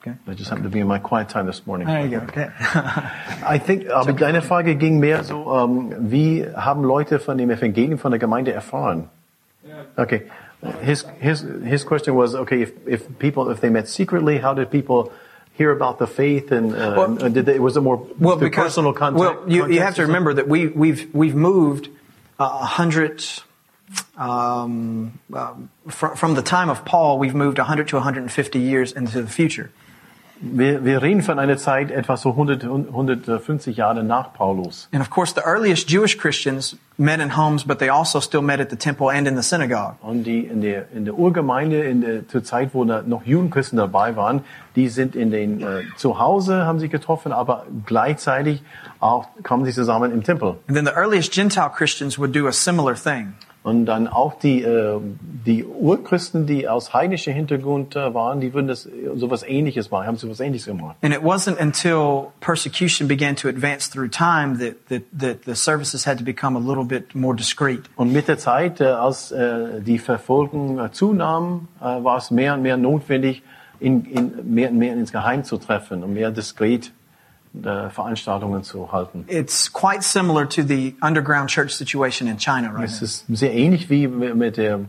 Okay. 0.00 0.16
I 0.28 0.34
just 0.34 0.50
happened 0.50 0.64
to 0.64 0.70
be 0.70 0.78
in 0.78 0.86
my 0.86 1.00
quiet 1.00 1.28
time 1.28 1.46
this 1.46 1.66
morning. 1.66 1.88
There 1.88 2.06
you 2.06 2.20
go. 2.20 2.24
Okay. 2.26 2.48
I 3.42 3.58
think, 3.58 3.90
aber 3.90 4.12
deine 4.12 4.40
Frage 4.40 4.76
ging 4.76 5.00
mehr 5.00 5.24
so, 5.24 5.52
ähm, 5.52 5.94
wie 6.10 6.46
haben 6.54 6.84
Leute 6.84 7.18
von 7.18 7.38
dem 7.38 7.50
Evangelium 7.50 7.98
von 7.98 8.12
der 8.12 8.20
Gemeinde 8.20 8.52
erfahren? 8.52 9.08
Okay. 9.96 10.22
His, 10.82 11.06
his, 11.18 11.44
his 11.64 11.84
question 11.84 12.14
was, 12.16 12.34
okay, 12.34 12.62
if, 12.62 12.72
if 12.86 13.18
people, 13.18 13.50
if 13.50 13.60
they 13.60 13.70
met 13.70 13.88
secretly, 13.88 14.38
how 14.38 14.54
did 14.54 14.70
people 14.70 15.10
hear 15.56 15.70
about 15.70 15.98
the 15.98 16.06
faith 16.06 16.52
and, 16.52 16.74
uh, 16.74 16.94
Well- 16.96 17.24
and 17.24 17.34
did 17.34 17.46
they, 17.46 17.58
was 17.58 17.76
it 17.76 17.80
more 17.80 18.06
well, 18.18 18.36
because 18.36 18.64
personal 18.64 18.92
contact? 18.92 19.18
well, 19.18 19.50
you, 19.50 19.66
you 19.70 19.80
have 19.80 19.94
to 19.96 20.02
remember 20.02 20.34
that 20.34 20.48
we 20.48 20.66
we've 20.68 21.12
we've 21.14 21.34
moved 21.34 21.88
uh, 22.38 22.58
a 22.60 22.66
hundred. 22.66 23.24
Um, 24.16 25.20
um, 25.32 25.70
from, 25.88 26.16
from 26.16 26.34
the 26.34 26.42
time 26.42 26.70
of 26.70 26.84
Paul, 26.84 27.20
we've 27.20 27.36
moved 27.36 27.58
100 27.58 27.86
to 27.88 27.96
150 27.96 28.58
years 28.58 28.90
into 28.90 29.22
the 29.22 29.28
future. 29.28 29.70
Wir, 30.40 30.84
wir 30.84 31.00
reden 31.00 31.22
von 31.22 31.38
einer 31.38 31.56
Zeit 31.56 31.90
etwa 31.90 32.16
so 32.16 32.30
100, 32.30 32.64
150 32.64 33.76
Jahre 33.76 34.04
nach 34.04 34.34
Paulus. 34.34 34.88
And 34.92 35.00
of 35.00 35.08
course, 35.08 35.32
the 35.34 35.42
earliest 35.46 35.90
Jewish 35.90 36.18
Christians 36.18 36.76
met 36.98 37.20
in 37.20 37.36
homes, 37.36 37.64
but 37.64 37.78
they 37.78 37.88
also 37.88 38.20
still 38.20 38.42
met 38.42 38.60
at 38.60 38.68
the 38.68 38.76
temple 38.76 39.08
and 39.10 39.26
in 39.26 39.36
the 39.36 39.42
synagogue. 39.42 39.96
Und 40.02 40.24
die 40.24 40.40
in 40.40 40.60
der, 40.60 40.90
in 40.92 41.06
der 41.06 41.18
Urgemeinde, 41.18 41.84
in 41.84 42.00
der, 42.02 42.28
zur 42.28 42.44
Zeit, 42.44 42.74
wo 42.74 42.84
noch 42.84 43.24
Judenchristen 43.24 43.78
dabei 43.78 44.16
waren, 44.16 44.44
die 44.74 44.88
sind 44.88 45.16
in 45.16 45.30
den, 45.30 45.62
äh, 45.62 45.82
zu 45.96 46.18
Hause, 46.18 46.66
haben 46.66 46.80
sich 46.80 46.90
getroffen, 46.90 47.32
aber 47.32 47.64
gleichzeitig 47.86 48.62
auch 49.00 49.28
kamen 49.42 49.64
sie 49.64 49.72
zusammen 49.72 50.12
im 50.12 50.22
Tempel. 50.22 50.56
And 50.68 50.76
then 50.76 50.84
the 50.84 50.92
earliest 50.92 51.32
Gentile 51.32 51.70
Christians 51.70 52.18
would 52.18 52.34
do 52.34 52.46
a 52.46 52.52
similar 52.52 52.94
thing. 52.94 53.34
Und 53.66 53.86
dann 53.86 54.06
auch 54.06 54.38
die, 54.38 54.62
äh, 54.62 55.00
die 55.44 55.64
Urchristen, 55.64 56.46
die 56.46 56.68
aus 56.68 56.94
heidnischer 56.94 57.32
Hintergrund 57.32 57.96
äh, 57.96 58.14
waren, 58.14 58.40
die 58.40 58.54
würden 58.54 58.68
das 58.68 58.86
äh, 58.86 58.90
sowas 59.16 59.42
ähnliches 59.42 59.90
machen, 59.90 60.06
haben 60.06 60.16
sowas 60.18 60.38
ähnliches 60.38 60.66
gemacht. 60.66 60.94
And 61.02 61.12
it 61.12 61.22
wasn't 61.24 61.60
until 61.60 62.28
persecution 62.38 63.08
began 63.08 63.34
to 63.34 63.48
advance 63.48 63.90
through 63.90 64.08
time 64.12 64.60
that, 64.60 64.76
that, 64.88 65.02
that 65.18 65.38
the 65.46 65.56
services 65.56 66.06
had 66.06 66.16
to 66.18 66.24
become 66.24 66.54
a 66.54 66.60
little 66.60 66.84
bit 66.84 67.12
more 67.16 67.34
discreet. 67.34 67.90
Und 67.96 68.12
mit 68.12 68.28
der 68.28 68.38
Zeit, 68.38 68.80
äh, 68.80 68.84
als 68.84 69.32
äh, 69.32 69.80
die 69.80 69.98
Verfolgung 69.98 70.78
äh, 70.78 70.92
zunahm, 70.92 71.66
äh, 71.80 71.86
war 72.04 72.18
es 72.18 72.30
mehr 72.30 72.54
und 72.54 72.62
mehr 72.62 72.76
notwendig, 72.76 73.42
in, 73.80 74.04
in, 74.04 74.32
mehr 74.44 74.70
und 74.70 74.78
mehr 74.78 74.92
ins 74.92 75.10
Geheim 75.10 75.42
zu 75.42 75.56
treffen 75.56 76.04
und 76.04 76.14
mehr 76.14 76.30
diskret 76.30 76.92
äh, 77.64 77.90
Veranstaltungen 77.90 78.62
zu 78.62 78.92
halten. 78.92 79.24
It's 79.28 79.72
quite 79.72 80.02
similar 80.02 80.48
to 80.48 80.62
the 80.62 80.94
underground 81.00 81.48
church 81.48 81.70
situation 81.72 82.28
in 82.28 82.38
China 82.38 82.70
right 82.72 82.84
Es 82.84 83.02
ist 83.02 83.24
sehr 83.28 83.52
ähnlich 83.52 83.88
wie 83.90 84.08
mit 84.08 84.56
der 84.56 84.80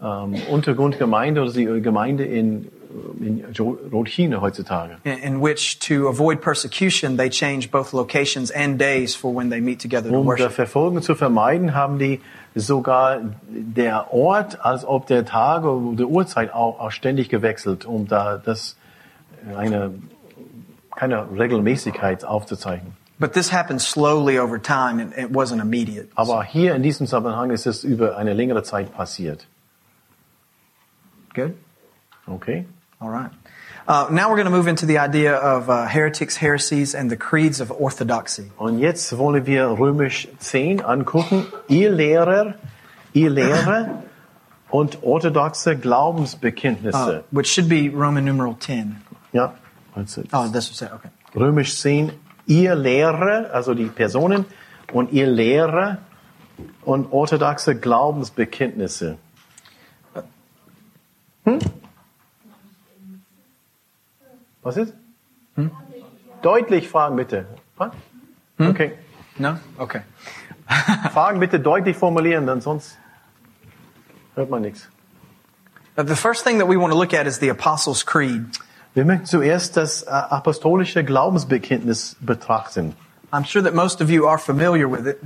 ähm, 0.00 0.34
Untergrundgemeinde 0.50 1.42
oder 1.42 1.52
die 1.52 1.64
Gemeinde 1.82 2.24
in, 2.24 2.68
in 3.20 3.44
Rothine 3.92 4.40
heutzutage. 4.40 4.98
In, 5.04 5.18
in 5.18 5.42
which, 5.42 5.78
to 5.80 6.08
avoid 6.08 6.40
persecution, 6.40 7.16
they 7.16 7.28
change 7.28 7.70
both 7.70 7.92
locations 7.92 8.50
and 8.50 8.78
days 8.78 9.14
for 9.14 9.34
when 9.34 9.50
they 9.50 9.60
meet 9.60 9.80
together 9.80 10.10
to 10.10 10.16
Um 10.16 10.26
worship. 10.26 10.52
Verfolgung 10.52 11.02
zu 11.02 11.14
vermeiden, 11.14 11.74
haben 11.74 11.98
die 11.98 12.20
sogar 12.54 13.20
der 13.48 14.12
Ort, 14.12 14.64
als 14.64 14.84
ob 14.84 15.06
der 15.06 15.24
Tag 15.24 15.64
oder 15.64 15.96
der 15.96 16.06
Uhrzeit 16.06 16.52
auch, 16.52 16.80
auch 16.80 16.90
ständig 16.90 17.28
gewechselt, 17.28 17.84
um 17.84 18.06
da 18.08 18.38
das 18.38 18.76
eine 19.56 19.92
keine 20.98 21.26
Regelmäßigkeit 21.38 22.24
aufzuzeichnen. 22.24 22.92
But 23.20 23.32
this 23.32 23.52
happened 23.52 23.80
slowly 23.80 24.38
over 24.38 24.58
time, 24.58 25.00
and 25.00 25.12
it 25.16 25.32
wasn't 25.32 25.60
immediate. 25.60 26.08
Aber 26.14 26.44
hier 26.44 26.74
in 26.74 26.82
diesem 26.82 27.06
Zusammenhang 27.06 27.50
ist 27.50 27.66
es 27.66 27.82
über 27.82 28.16
eine 28.16 28.32
längere 28.32 28.62
Zeit 28.62 28.92
passiert. 28.94 29.46
Good. 31.34 31.54
Okay? 32.28 32.66
All 33.00 33.10
right. 33.10 33.30
Uh, 33.88 34.06
now 34.10 34.28
we're 34.28 34.36
going 34.36 34.44
to 34.44 34.50
move 34.50 34.68
into 34.68 34.86
the 34.86 34.98
idea 34.98 35.34
of 35.34 35.68
uh, 35.68 35.86
heretics, 35.86 36.36
heresies, 36.36 36.94
and 36.94 37.10
the 37.10 37.16
creeds 37.16 37.60
of 37.60 37.70
orthodoxy. 37.70 38.50
Und 38.56 38.78
jetzt 38.78 39.16
wollen 39.16 39.46
wir 39.46 39.66
Römisch 39.66 40.28
10 40.38 40.84
angucken. 40.84 41.46
Ihr 41.68 41.90
Lehrer, 41.90 42.54
ihr 43.14 43.30
Lehrer 43.30 44.02
und 44.70 45.02
orthodoxe 45.02 45.76
Glaubensbekenntnisse. 45.76 47.20
Uh, 47.20 47.22
which 47.30 47.48
should 47.48 47.68
be 47.68 47.88
Roman 47.88 48.24
numeral 48.24 48.56
10. 48.58 48.96
ja, 49.32 49.54
also 49.98 50.22
Oh, 50.32 50.48
this 50.48 50.70
was 50.70 50.82
it. 50.82 50.92
Okay. 50.92 51.08
Römisch 51.34 51.78
10. 51.78 52.12
Ihr 52.46 52.74
Lehrer, 52.74 53.50
also 53.52 53.74
die 53.74 53.86
Personen, 53.86 54.46
und 54.92 55.12
ihr 55.12 55.26
Lehrer 55.26 55.98
und 56.82 57.12
orthodoxe 57.12 57.78
Glaubensbekenntnisse. 57.78 59.18
Hm? 61.44 61.58
Was 64.62 64.76
ist? 64.76 64.94
Deutlich 66.42 66.88
fragen 66.88 67.16
bitte. 67.16 67.46
Was? 67.76 67.92
Okay. 68.58 68.92
No? 69.38 69.58
Okay. 69.78 70.02
Fragen 71.12 71.40
bitte 71.40 71.60
deutlich 71.60 71.96
formulieren, 71.96 72.46
denn 72.46 72.60
sonst 72.60 72.98
hört 74.34 74.50
man 74.50 74.62
nichts. 74.62 74.88
The 75.96 76.14
first 76.14 76.44
thing 76.44 76.58
that 76.58 76.68
we 76.68 76.76
want 76.76 76.92
to 76.92 76.98
look 76.98 77.12
at 77.12 77.26
is 77.26 77.40
the 77.40 77.50
Apostles' 77.50 78.04
Creed. 78.04 78.58
Wir 78.98 79.04
möchten 79.04 79.26
zuerst 79.26 79.76
das 79.76 80.02
äh, 80.02 80.08
apostolische 80.08 81.04
Glaubensbekenntnis 81.04 82.16
betrachten. 82.18 82.96
I'm 83.30 83.46
sure 83.46 83.62
that 83.62 83.72
most 83.72 84.02
of 84.02 84.10
you 84.10 84.26
are 84.26 84.38
familiar 84.38 84.90
with 84.90 85.06
it, 85.06 85.18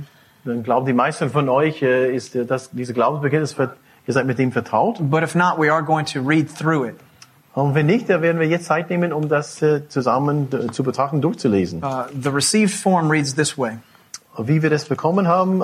Dann 0.45 0.61
glauben 0.61 0.85
die 0.85 0.93
meisten 0.93 1.31
von 1.31 1.49
euch, 1.49 1.81
äh, 1.81 2.15
ist 2.15 2.35
äh, 2.35 2.45
das, 2.45 2.69
diese 2.69 2.93
Glaubensbekenntnis, 2.93 3.55
ihr 3.57 4.13
seid 4.13 4.27
mit 4.27 4.37
dem 4.37 4.51
vertraut. 4.51 4.99
but 5.09 5.23
if 5.23 5.33
not, 5.33 5.57
we 5.57 5.73
are 5.73 5.81
going 5.81 6.05
to 6.05 6.19
read 6.21 6.55
through 6.55 6.85
it. 6.87 6.97
Und 7.55 7.73
wenn 7.73 7.87
nicht, 7.87 8.11
dann 8.11 8.21
werden 8.21 8.39
wir 8.39 8.47
jetzt 8.47 8.65
Zeit 8.65 8.91
nehmen, 8.91 9.11
um 9.11 9.27
das 9.27 9.59
äh, 9.63 9.89
zusammen 9.89 10.49
zu 10.71 10.83
betrachten, 10.83 11.19
durchzulesen. 11.19 11.83
Uh, 11.83 12.03
the 12.21 12.29
received 12.29 12.75
form 12.75 13.09
reads 13.09 13.33
this 13.33 13.57
way. 13.57 13.79
Wie 14.37 14.61
wir 14.61 14.69
das 14.69 14.85
bekommen 14.85 15.27
haben, 15.27 15.63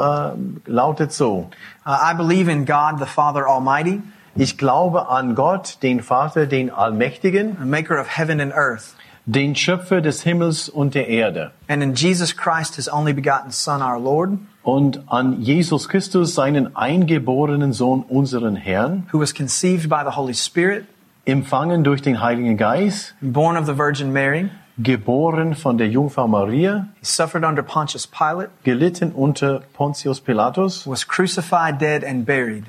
lautet 0.66 1.12
so. 1.12 1.50
Uh, 1.86 1.92
I 1.92 2.16
believe 2.16 2.50
in 2.52 2.66
God, 2.66 2.98
the 2.98 3.06
Father 3.06 3.48
Almighty, 3.48 4.02
Ich 4.36 4.58
glaube 4.58 5.10
an 5.10 5.36
Gott, 5.36 5.78
den 5.82 6.02
Vater, 6.02 6.46
den 6.46 6.70
Allmächtigen, 6.72 7.58
maker 7.70 8.00
of 8.00 8.08
heaven 8.18 8.40
and 8.40 8.54
earth, 8.54 8.96
den 9.26 9.56
Schöpfer 9.56 10.02
des 10.02 10.24
Himmels 10.24 10.70
und 10.70 10.96
der 10.96 11.08
Erde. 11.08 11.52
and 11.68 11.84
in 11.84 11.94
Jesus 11.94 12.36
Christ, 12.36 12.76
his 12.76 12.88
only 12.92 13.14
begotten 13.14 13.52
Son, 13.52 13.82
our 13.82 14.00
Lord, 14.00 14.38
Und 14.64 15.02
an 15.08 15.42
Jesus 15.42 15.88
Christus, 15.90 16.36
seinen 16.36 16.76
eingeborenen 16.76 17.74
Sohn, 17.74 18.04
unseren 18.08 18.56
Herrn, 18.56 19.08
who 19.12 19.20
was 19.20 19.34
conceived 19.34 19.90
by 19.90 20.04
the 20.04 20.16
Holy 20.16 20.34
Spirit, 20.34 20.86
empfangen 21.26 21.84
durch 21.84 22.02
den 22.02 22.22
Heiligen 22.22 22.58
Geist, 22.58 23.16
born 23.22 23.58
of 23.58 23.66
the 23.66 23.78
Virgin 23.78 24.12
Mary. 24.14 24.50
geboren 24.78 25.56
von 25.56 25.78
der 25.78 25.88
Jungfrau 25.90 26.28
Maria, 26.28 26.88
He 27.00 27.06
suffered 27.06 27.44
under 27.44 27.62
Pontius 27.64 28.08
Pilate, 28.08 28.50
gelitten 28.64 29.12
unter 29.12 29.62
Pontius 29.74 30.22
Pilatus, 30.22 30.86
was 30.88 31.06
crucified, 31.08 31.80
dead, 31.82 32.04
and 32.04 32.26
buried. 32.26 32.66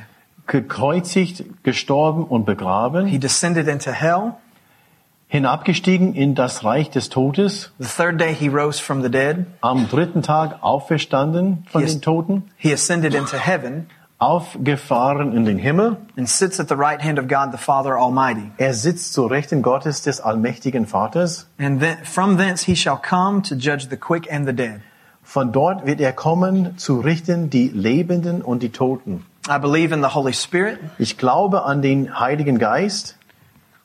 Gekreuzigt, 0.51 1.45
gestorben 1.63 2.25
und 2.25 2.45
begraben, 2.45 3.07
He 3.07 3.19
descended 3.19 3.69
into 3.69 3.91
hell. 3.93 4.33
hinabgestiegen 5.29 6.15
in 6.15 6.35
das 6.35 6.65
Reich 6.65 6.91
des 6.91 7.09
Todes, 7.09 7.73
The 7.79 7.87
third 7.87 8.21
day 8.21 8.35
he 8.35 8.49
rose 8.49 8.83
from 8.83 9.01
the 9.03 9.11
dead. 9.11 9.47
am 9.61 9.89
dritten 9.89 10.23
Tag 10.23 10.59
auferstanden 10.63 11.65
von 11.71 11.83
Yes. 11.83 11.93
den 11.95 12.03
Toten, 12.03 12.43
He 12.57 12.73
ascended 12.73 13.15
into 13.15 13.37
heaven 13.37 13.87
aufgefahren 14.19 15.33
in 15.35 15.45
den 15.45 15.57
Himmel. 15.59 15.97
and 16.17 16.29
sits 16.29 16.59
at 16.61 16.69
the 16.69 16.75
right 16.75 17.01
hand 17.03 17.19
of 17.19 17.29
God 17.29 17.53
the 17.53 17.59
Father 17.59 17.97
Almighty. 17.97 18.51
Er 18.59 18.75
sitzt 18.75 19.13
zu 19.15 19.27
Rechten 19.27 19.63
Gottes 19.63 20.03
des 20.03 20.21
allmächtigen 20.21 20.87
Vaters. 20.87 21.47
And 21.59 21.81
then, 21.81 21.97
from 22.03 22.37
thence 22.37 22.65
he 22.67 22.75
shall 22.75 22.99
come 22.99 23.43
to 23.43 23.55
judge 23.55 23.87
the 23.89 23.97
quick 23.97 24.31
and 24.31 24.47
the 24.47 24.53
dead. 24.53 24.81
Von 25.23 25.53
dort 25.53 25.87
wird 25.87 26.01
er 26.01 26.13
kommen, 26.13 26.77
zu 26.77 26.99
richten 26.99 27.51
die 27.51 27.69
Lebenden 27.69 28.43
und 28.43 28.65
die 28.65 28.71
Toten. 28.71 29.25
I 29.51 29.59
believe 29.59 29.93
in 29.93 30.01
the 30.03 30.15
Holy 30.15 30.33
Spirit, 30.33 30.79
Ich 30.99 31.19
glaube 31.19 31.65
an 31.65 31.83
den 31.83 32.21
Heiligen 32.21 32.59
Geist, 32.59 33.17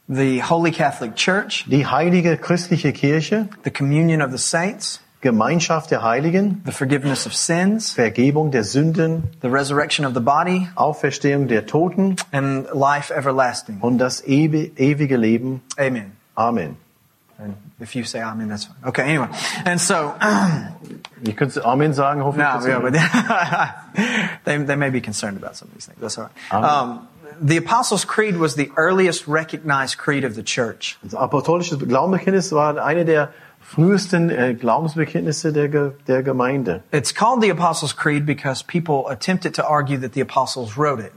the 0.07 0.43
Holy 0.43 0.71
Catholic 0.71 1.15
Church, 1.15 1.65
die 1.67 1.87
heilige 1.87 2.37
christliche 2.37 2.93
Kirche, 2.93 3.49
the 3.63 3.71
communion 3.71 4.21
of 4.21 4.29
the 4.31 4.37
saints, 4.37 5.01
Gemeinschaft 5.21 5.89
der 5.89 6.03
Heiligen, 6.03 6.61
the 6.67 6.71
forgiveness 6.71 7.25
of 7.25 7.33
sins, 7.33 7.89
Vergebung 7.91 8.51
der 8.51 8.63
Sünden, 8.63 9.23
the 9.41 9.47
resurrection 9.47 10.05
of 10.05 10.13
the 10.13 10.19
body, 10.19 10.67
Auferstehung 10.75 11.47
der 11.47 11.65
Toten 11.65 12.17
and 12.31 12.67
life 12.71 13.11
everlasting. 13.11 13.79
und 13.81 13.97
das 13.97 14.23
ewi- 14.23 14.71
ewige 14.77 15.17
Leben. 15.17 15.61
Amen. 15.77 16.11
Amen. 16.35 16.77
And 17.37 17.55
if 17.79 17.95
you 17.95 18.05
say 18.05 18.21
amen, 18.21 18.47
that's 18.47 18.65
fine. 18.65 18.77
Okay, 18.85 19.03
anyway. 19.03 19.27
And 19.65 19.79
so, 19.79 20.15
Ihr 21.25 21.33
könnt 21.33 21.57
Amen 21.57 21.93
sagen, 21.93 22.21
hoffentlich. 22.21 22.61
no, 22.61 22.67
yeah, 22.67 22.79
but 22.79 22.93
they, 24.45 24.57
they 24.57 24.75
may 24.75 24.89
be 24.89 25.01
concerned 25.01 25.37
about 25.37 25.55
some 25.55 25.67
of 25.69 25.73
these 25.73 25.85
things. 25.85 25.99
That's 25.99 26.17
all 26.17 26.29
right. 26.51 26.63
Um, 26.63 27.07
the 27.41 27.57
Apostles' 27.57 28.05
Creed 28.05 28.37
was 28.37 28.55
the 28.55 28.71
earliest 28.77 29.27
recognized 29.27 29.97
creed 29.97 30.23
of 30.23 30.35
the 30.35 30.43
church. 30.43 30.97
Das 31.03 31.13
apostolische 31.13 31.77
Glaubensbekenntnis 31.77 32.51
war 32.51 32.77
eine 32.77 33.05
der 33.05 33.33
frühesten 33.59 34.29
äh, 34.29 34.53
Glaubensbekenntnisse 34.53 35.51
der, 35.51 35.67
der 36.07 36.23
Gemeinde. 36.23 36.83
It's 36.91 37.13
called 37.13 37.41
the 37.41 37.49
Apostles' 37.49 37.93
Creed 37.93 38.25
because 38.25 38.63
people 38.63 39.09
attempted 39.09 39.55
to 39.55 39.65
argue 39.67 39.97
that 39.97 40.13
the 40.13 40.21
apostles 40.21 40.77
wrote 40.77 41.01
it. 41.01 41.11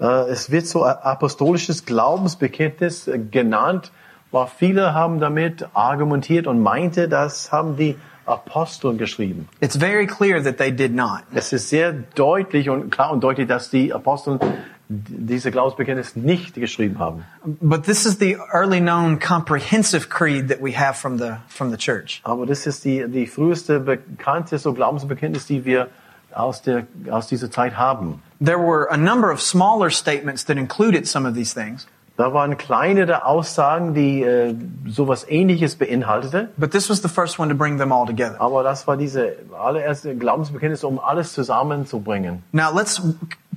Äh, 0.00 0.30
es 0.30 0.50
wird 0.50 0.66
so 0.66 0.84
apostolisches 0.84 1.84
Glaubensbekenntnis 1.84 3.06
äh, 3.06 3.18
genannt, 3.18 3.92
weil 4.34 4.48
viele 4.48 4.94
haben 4.94 5.20
damit 5.20 5.68
argumentiert 5.74 6.48
und 6.48 6.60
meinte, 6.60 7.08
das 7.08 7.52
haben 7.52 7.76
die 7.76 7.96
Apostel 8.26 8.96
geschrieben. 8.96 9.48
It's 9.60 9.76
very 9.76 10.06
clear 10.06 10.42
that 10.42 10.58
they 10.58 10.72
did 10.72 10.92
not. 10.92 11.20
Es 11.32 11.52
ist 11.52 11.68
sehr 11.68 11.92
deutlich 11.92 12.68
und 12.68 12.90
klar 12.90 13.12
und 13.12 13.22
deutlich, 13.22 13.46
dass 13.46 13.70
die 13.70 13.92
Apostel 13.92 14.40
diese 14.88 15.52
Glaubensbekenntnis 15.52 16.16
nicht 16.16 16.54
geschrieben 16.54 16.98
haben. 16.98 17.24
But 17.44 17.84
this 17.84 18.06
is 18.06 18.18
the 18.18 18.36
early 18.52 18.80
known 18.80 19.20
comprehensive 19.20 20.08
creed 20.08 20.48
that 20.48 20.60
we 20.60 20.76
have 20.76 20.94
from 20.98 21.18
the, 21.18 21.36
from 21.48 21.70
the 21.70 21.76
church. 21.76 22.20
Aber 22.24 22.44
das 22.44 22.66
ist 22.66 22.84
die, 22.84 23.06
die 23.08 23.26
früheste 23.26 23.78
bekannte 23.78 24.58
so 24.58 24.72
Glaubensbekenntnis, 24.72 25.46
die 25.46 25.64
wir 25.64 25.88
aus, 26.32 26.62
der, 26.62 26.86
aus 27.08 27.28
dieser 27.28 27.52
Zeit 27.52 27.76
haben. 27.76 28.20
There 28.40 28.58
were 28.58 28.90
a 28.90 28.96
number 28.96 29.32
of 29.32 29.40
smaller 29.40 29.90
statements 29.90 30.44
that 30.46 30.56
included 30.56 31.06
some 31.06 31.28
of 31.28 31.34
these 31.34 31.54
things. 31.54 31.86
Da 32.16 32.32
waren 32.32 32.56
kleinere 32.56 33.24
Aussagen, 33.24 33.92
die 33.92 34.22
äh, 34.22 34.54
sowas 34.86 35.26
ähnliches 35.28 35.74
beinhaltete. 35.74 36.48
But 36.56 36.70
this 36.70 36.88
was 36.88 37.02
the 37.02 37.08
first 37.08 37.40
one 37.40 37.48
to 37.48 37.56
bring 37.56 37.78
them 37.78 37.90
all 37.90 38.06
together. 38.06 38.40
Aber 38.40 38.62
das 38.62 38.86
war 38.86 38.96
diese 38.96 39.36
allererste 39.52 40.14
Glaubensbekenntnis, 40.14 40.84
um 40.84 41.00
alles 41.00 41.32
zusammenzubringen. 41.32 42.44
Now 42.52 42.72
let's 42.72 43.02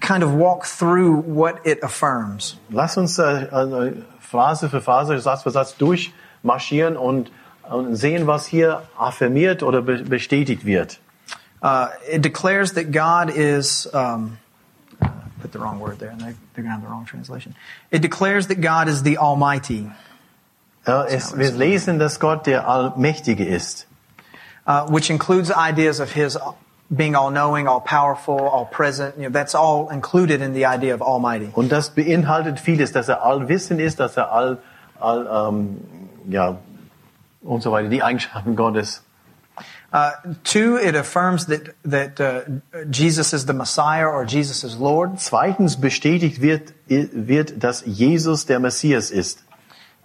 kind 0.01 0.23
of 0.23 0.31
walk 0.31 0.65
through 0.65 1.23
what 1.27 1.65
it 1.65 1.83
affirms. 1.83 2.57
Lass 2.69 2.97
uns 2.97 3.19
äh, 3.19 3.93
Phrase 4.19 4.69
für 4.69 4.81
Phrase, 4.81 5.19
Satz 5.19 5.43
für 5.43 5.51
Satz 5.51 5.77
durchmarschieren 5.77 6.97
und, 6.97 7.31
und 7.69 7.95
sehen, 7.95 8.25
was 8.25 8.47
hier 8.47 8.81
affirmiert 8.97 9.61
oder 9.61 9.83
be 9.83 10.03
bestätigt 10.03 10.65
wird. 10.65 10.99
Uh, 11.61 11.87
it 12.11 12.23
declares 12.23 12.73
that 12.73 12.91
God 12.91 13.29
is. 13.29 13.87
Um, 13.93 14.37
put 15.41 15.51
the 15.51 15.59
wrong 15.59 15.79
word 15.79 15.99
there, 15.99 16.09
and 16.09 16.19
they, 16.19 16.33
they're 16.53 16.63
going 16.63 16.65
to 16.65 16.71
have 16.71 16.81
the 16.81 16.87
wrong 16.87 17.05
translation. 17.05 17.55
It 17.91 18.01
declares 18.01 18.47
that 18.47 18.61
God 18.61 18.87
is 18.87 19.03
the 19.03 19.17
Almighty, 19.17 19.89
Ja, 20.87 21.03
es, 21.03 21.35
wir 21.37 21.51
lesen, 21.51 21.99
dass 21.99 22.19
Gott 22.19 22.45
der 22.45 22.67
Allmächtige 22.67 23.43
ist. 23.45 23.87
uh, 24.65 24.85
which 24.87 25.09
includes 25.09 25.51
ideas 25.51 25.99
of 25.99 26.11
His 26.13 26.37
being 26.89 27.15
all-knowing, 27.15 27.67
all-powerful, 27.67 28.39
all-present. 28.39 29.15
You 29.17 29.23
know, 29.23 29.29
that's 29.29 29.53
all 29.53 29.89
included 29.89 30.41
in 30.41 30.53
the 30.53 30.65
idea 30.65 30.93
of 30.93 31.01
Almighty. 31.01 31.49
Und 31.53 31.69
das 31.69 31.89
beinhaltet 31.89 32.59
vieles, 32.59 32.93
dass 32.93 33.09
er 33.09 33.23
allwissend 33.23 33.81
ist, 33.81 33.99
dass 33.99 34.15
er 34.15 34.31
all, 34.31 34.59
all 34.99 35.49
ähm, 35.49 35.81
ja, 36.29 36.57
und 37.41 37.61
so 37.61 37.71
weiter, 37.71 37.89
die 37.89 38.03
Eigenschaften 38.03 38.55
Gottes. 38.55 39.03
Uh, 39.97 40.11
two, 40.43 40.77
it 40.77 40.93
affirms 40.93 41.47
that 41.47 41.73
that 41.83 42.21
uh, 42.21 42.41
Jesus 42.91 43.33
is 43.33 43.47
the 43.47 43.53
Messiah 43.53 44.05
or 44.05 44.25
Jesus 44.25 44.63
is 44.63 44.77
Lord. 44.77 45.17
Zweitens 45.17 45.75
bestätigt 45.75 46.39
wird, 46.39 46.73
wird, 46.87 47.63
dass 47.63 47.83
Jesus 47.83 48.45
der 48.45 48.59
Messias 48.59 49.09
ist. 49.09 49.43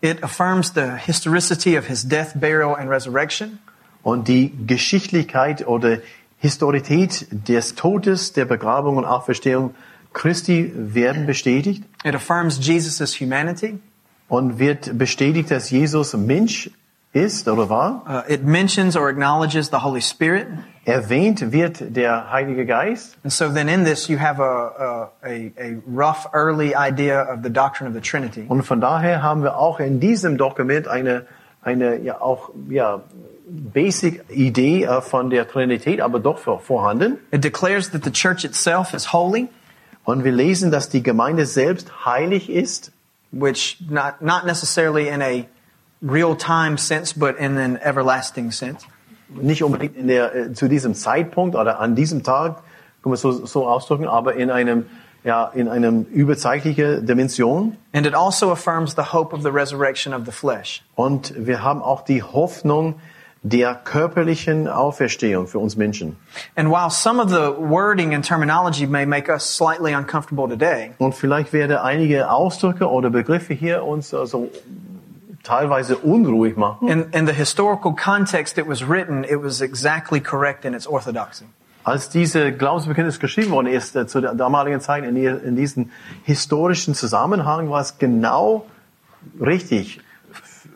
It 0.00 0.22
affirms 0.22 0.72
the 0.72 0.96
historicity 0.96 1.76
of 1.76 1.88
His 1.88 2.04
death, 2.04 2.32
burial, 2.34 2.74
and 2.74 2.88
resurrection. 2.88 3.58
Und 4.02 4.28
die 4.28 4.54
Geschichtlichkeit 4.66 5.66
oder 5.66 5.98
Historität 6.38 7.26
des 7.30 7.74
Todes, 7.74 8.32
der 8.32 8.46
Begrabung 8.46 8.96
und 8.96 9.04
Auferstehung 9.04 9.74
Christi 10.14 10.72
werden 10.74 11.26
bestätigt. 11.26 11.84
It 12.02 12.14
affirms 12.14 12.58
Jesus' 12.66 13.20
humanity. 13.20 13.78
Und 14.28 14.58
wird 14.58 14.96
bestätigt, 14.96 15.50
dass 15.50 15.68
Jesus 15.68 16.14
Mensch 16.14 16.70
ist 17.12 17.46
oder 17.48 17.68
war. 17.68 18.02
Uh, 18.08 18.32
it 18.32 18.44
mentions 18.44 18.96
or 18.96 19.08
acknowledges 19.08 19.68
the 19.70 19.78
Holy 19.82 20.00
Spirit. 20.00 20.46
Erwähnt 20.84 21.52
wird 21.52 21.94
der 21.96 22.30
Heilige 22.32 22.66
Geist. 22.66 23.16
And 23.22 23.32
so 23.32 23.48
then 23.48 23.68
in 23.68 23.84
this 23.84 24.08
you 24.08 24.18
have 24.18 24.40
a, 24.40 25.10
a, 25.22 25.52
a, 25.56 25.76
rough 25.86 26.26
early 26.32 26.74
idea 26.74 27.22
of 27.22 27.42
the 27.44 27.50
doctrine 27.50 27.86
of 27.88 27.94
the 27.94 28.00
Trinity. 28.00 28.46
Und 28.48 28.62
von 28.64 28.80
daher 28.80 29.22
haben 29.22 29.42
wir 29.42 29.56
auch 29.58 29.78
in 29.78 30.00
diesem 30.00 30.38
Dokument 30.38 30.88
eine, 30.88 31.26
eine 31.62 31.98
ja 32.00 32.20
auch, 32.20 32.50
ja, 32.68 33.02
basic 33.46 34.24
Idee 34.30 34.84
äh, 34.84 35.00
von 35.02 35.30
der 35.30 35.46
Trinität, 35.46 36.00
aber 36.00 36.18
doch 36.18 36.38
vor- 36.38 36.60
vorhanden. 36.60 37.18
It 37.30 37.44
declares 37.44 37.90
that 37.90 38.02
the 38.04 38.10
church 38.10 38.44
itself 38.44 38.94
is 38.94 39.12
holy, 39.12 39.48
Und 40.04 40.24
wir 40.24 40.32
lesen, 40.32 40.72
dass 40.72 40.88
die 40.88 41.02
Gemeinde 41.02 41.46
selbst 41.46 42.04
heilig 42.04 42.50
ist. 42.50 42.90
which 43.30 43.78
not, 43.88 44.20
not 44.20 44.44
necessarily 44.44 45.08
in 45.08 45.22
a 45.22 45.46
real-time 46.02 46.76
sense, 46.76 47.12
but 47.12 47.36
in 47.38 47.56
an 47.56 47.78
everlasting 47.82 48.50
sense. 48.50 48.86
Nicht 49.28 49.62
unbedingt 49.62 49.96
in 49.96 50.08
der, 50.08 50.34
äh, 50.34 50.52
zu 50.52 50.68
diesem 50.68 50.94
Zeitpunkt 50.94 51.56
oder 51.56 51.80
an 51.80 51.94
diesem 51.94 52.22
Tag, 52.22 52.62
können 53.02 53.12
wir 53.12 53.16
so, 53.16 53.46
so 53.46 53.66
ausdrücken, 53.66 54.06
aber 54.06 54.34
in 54.34 54.50
einem, 54.50 54.86
ja, 55.24 55.46
in 55.54 55.68
einem 55.68 56.02
überzeitliche 56.04 57.02
Dimension. 57.02 57.76
And 57.92 58.06
it 58.06 58.14
also 58.14 58.50
affirms 58.52 58.94
the 58.94 59.12
hope 59.12 59.34
of 59.34 59.42
the 59.42 59.50
resurrection 59.50 60.12
of 60.12 60.26
the 60.26 60.32
flesh. 60.32 60.82
Und 60.94 61.32
wir 61.36 61.62
haben 61.62 61.80
auch 61.82 62.04
die 62.04 62.22
Hoffnung 62.22 62.96
der 63.44 63.74
körperlichen 63.74 64.68
Auferstehung 64.68 65.48
für 65.48 65.58
uns 65.58 65.76
Menschen. 65.76 66.16
And 66.54 66.68
while 66.68 66.90
some 66.90 67.20
of 67.20 67.30
the 67.30 67.52
wording 67.58 68.14
and 68.14 68.24
terminology 68.24 68.86
may 68.86 69.04
make 69.04 69.28
us 69.28 69.44
slightly 69.44 69.94
uncomfortable 69.94 70.48
today, 70.48 70.92
Und 70.98 71.14
vielleicht 71.14 71.52
werden 71.52 71.78
einige 71.78 72.30
Ausdrücke 72.30 72.88
oder 72.88 73.10
Begriffe 73.10 73.54
hier 73.54 73.82
uns 73.84 74.14
also 74.14 74.48
teilweise 75.42 75.96
unruhig 75.96 76.56
machen. 76.56 76.88
in, 76.88 77.10
in 77.12 77.26
the 77.26 77.32
historical 77.32 77.92
context 77.92 78.58
it 78.58 78.66
was 78.66 78.82
written, 78.82 79.24
it 79.24 79.42
was 79.42 79.60
exactly 79.60 80.20
correct 80.20 80.64
in 80.64 80.74
its 80.74 80.86
orthodoxy. 80.86 81.46
Als 81.84 82.08
diese 82.10 82.52
Glaubensbekenntnis 82.52 83.18
geschrieben 83.18 83.50
worden 83.50 83.66
ist, 83.66 83.96
äh, 83.96 84.06
zu 84.06 84.20
der 84.20 84.34
damaligen 84.34 84.80
Zeit, 84.80 85.04
in, 85.04 85.16
in 85.16 85.56
diesem 85.56 85.90
historischen 86.22 86.94
Zusammenhang, 86.94 87.70
war 87.70 87.80
es 87.80 87.98
genau 87.98 88.66
richtig 89.40 90.00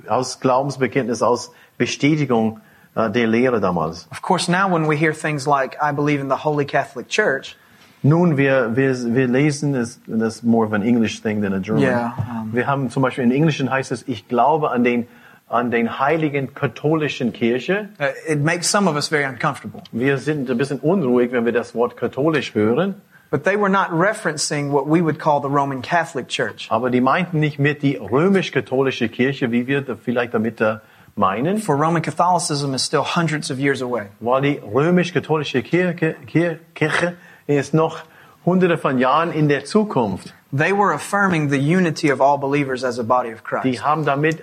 aus 0.08 0.40
Glaubensbekenntnis, 0.40 1.22
aus 1.22 1.52
Bestätigung 1.78 2.60
äh, 2.96 3.10
der 3.10 3.26
Lehre 3.28 3.60
damals. 3.60 4.08
Of 4.10 4.22
course, 4.22 4.50
now 4.50 4.68
when 4.68 4.88
we 4.88 4.96
hear 4.96 5.12
things 5.12 5.46
like, 5.46 5.76
I 5.80 5.92
believe 5.92 6.20
in 6.20 6.28
the 6.28 6.42
Holy 6.44 6.64
Catholic 6.64 7.08
Church, 7.08 7.56
Nun, 8.02 8.36
wir, 8.36 8.76
wir, 8.76 8.94
wir 9.14 9.26
lesen, 9.26 9.74
es- 9.74 10.00
das 10.06 10.36
ist 10.36 10.44
more 10.44 10.66
of 10.66 10.72
an 10.72 10.82
English 10.82 11.22
thing 11.22 11.42
than 11.42 11.52
a 11.52 11.58
German. 11.58 11.82
Yeah, 11.82 12.14
um, 12.42 12.52
wir 12.52 12.66
haben 12.66 12.90
zum 12.90 13.02
Beispiel 13.02 13.24
in 13.24 13.30
Englischen 13.32 13.70
heißt 13.70 13.90
es, 13.90 14.04
ich 14.06 14.28
glaube 14.28 14.70
an 14.70 14.84
den, 14.84 15.06
an 15.48 15.70
den 15.70 15.98
heiligen 15.98 16.54
katholischen 16.54 17.32
Kirche. 17.32 17.88
uh, 18.00 18.04
it 18.32 18.42
makes 18.44 18.70
some 18.70 18.88
of 18.88 18.94
us 18.96 19.08
very 19.08 19.24
uncomfortable. 19.24 19.82
Wir 19.92 20.18
sind 20.18 20.48
ein 20.50 20.58
bisschen 20.58 20.78
unruhig, 20.80 21.32
wenn 21.32 21.44
wir 21.44 21.52
das 21.52 21.74
Wort 21.74 21.96
katholisch 21.96 22.54
hören. 22.54 22.94
But 23.28 23.42
they 23.42 23.56
were 23.58 23.68
not 23.70 23.88
referencing 23.90 24.70
what 24.70 24.86
we 24.86 25.02
would 25.02 25.18
call 25.18 25.40
the 25.42 25.48
Roman 25.48 25.82
Catholic 25.82 26.28
Church. 26.28 26.68
Aber 26.70 26.90
die 26.90 27.00
meinten 27.00 27.40
nicht 27.40 27.58
mit 27.58 27.82
die 27.82 27.96
römisch-katholische 27.96 29.08
Kirche, 29.08 29.50
wie 29.50 29.66
wir 29.66 29.80
da 29.80 29.96
vielleicht 29.96 30.32
damit 30.32 30.60
äh, 30.60 30.76
meinen, 31.16 31.58
For 31.58 31.74
Roman 31.74 32.02
Catholicism 32.02 32.72
is 32.74 32.84
still 32.86 33.02
hundreds 33.02 33.50
of 33.50 33.58
years 33.58 33.82
away. 33.82 34.04
weil 34.20 34.42
die 34.42 34.60
römisch-katholische 34.62 35.62
Kirche, 35.64 36.14
Kir- 36.26 36.58
Kirche 36.74 37.14
ist 37.46 37.74
noch 37.74 38.00
hunderte 38.44 38.78
von 38.78 38.98
Jahren 38.98 39.32
in 39.32 39.48
der 39.48 39.64
Zukunft. 39.64 40.32
They 40.56 40.72
were 40.72 40.94
affirming 40.94 41.50
the 41.50 41.58
unity 41.58 42.12
of 42.12 42.20
all 42.20 42.38
believers 42.38 42.84
as 42.84 42.98
a 42.98 43.02
body 43.02 43.32
of 43.32 43.42
Die 43.42 43.72
Christ. 43.72 43.84
haben 43.84 44.04
damit, 44.04 44.42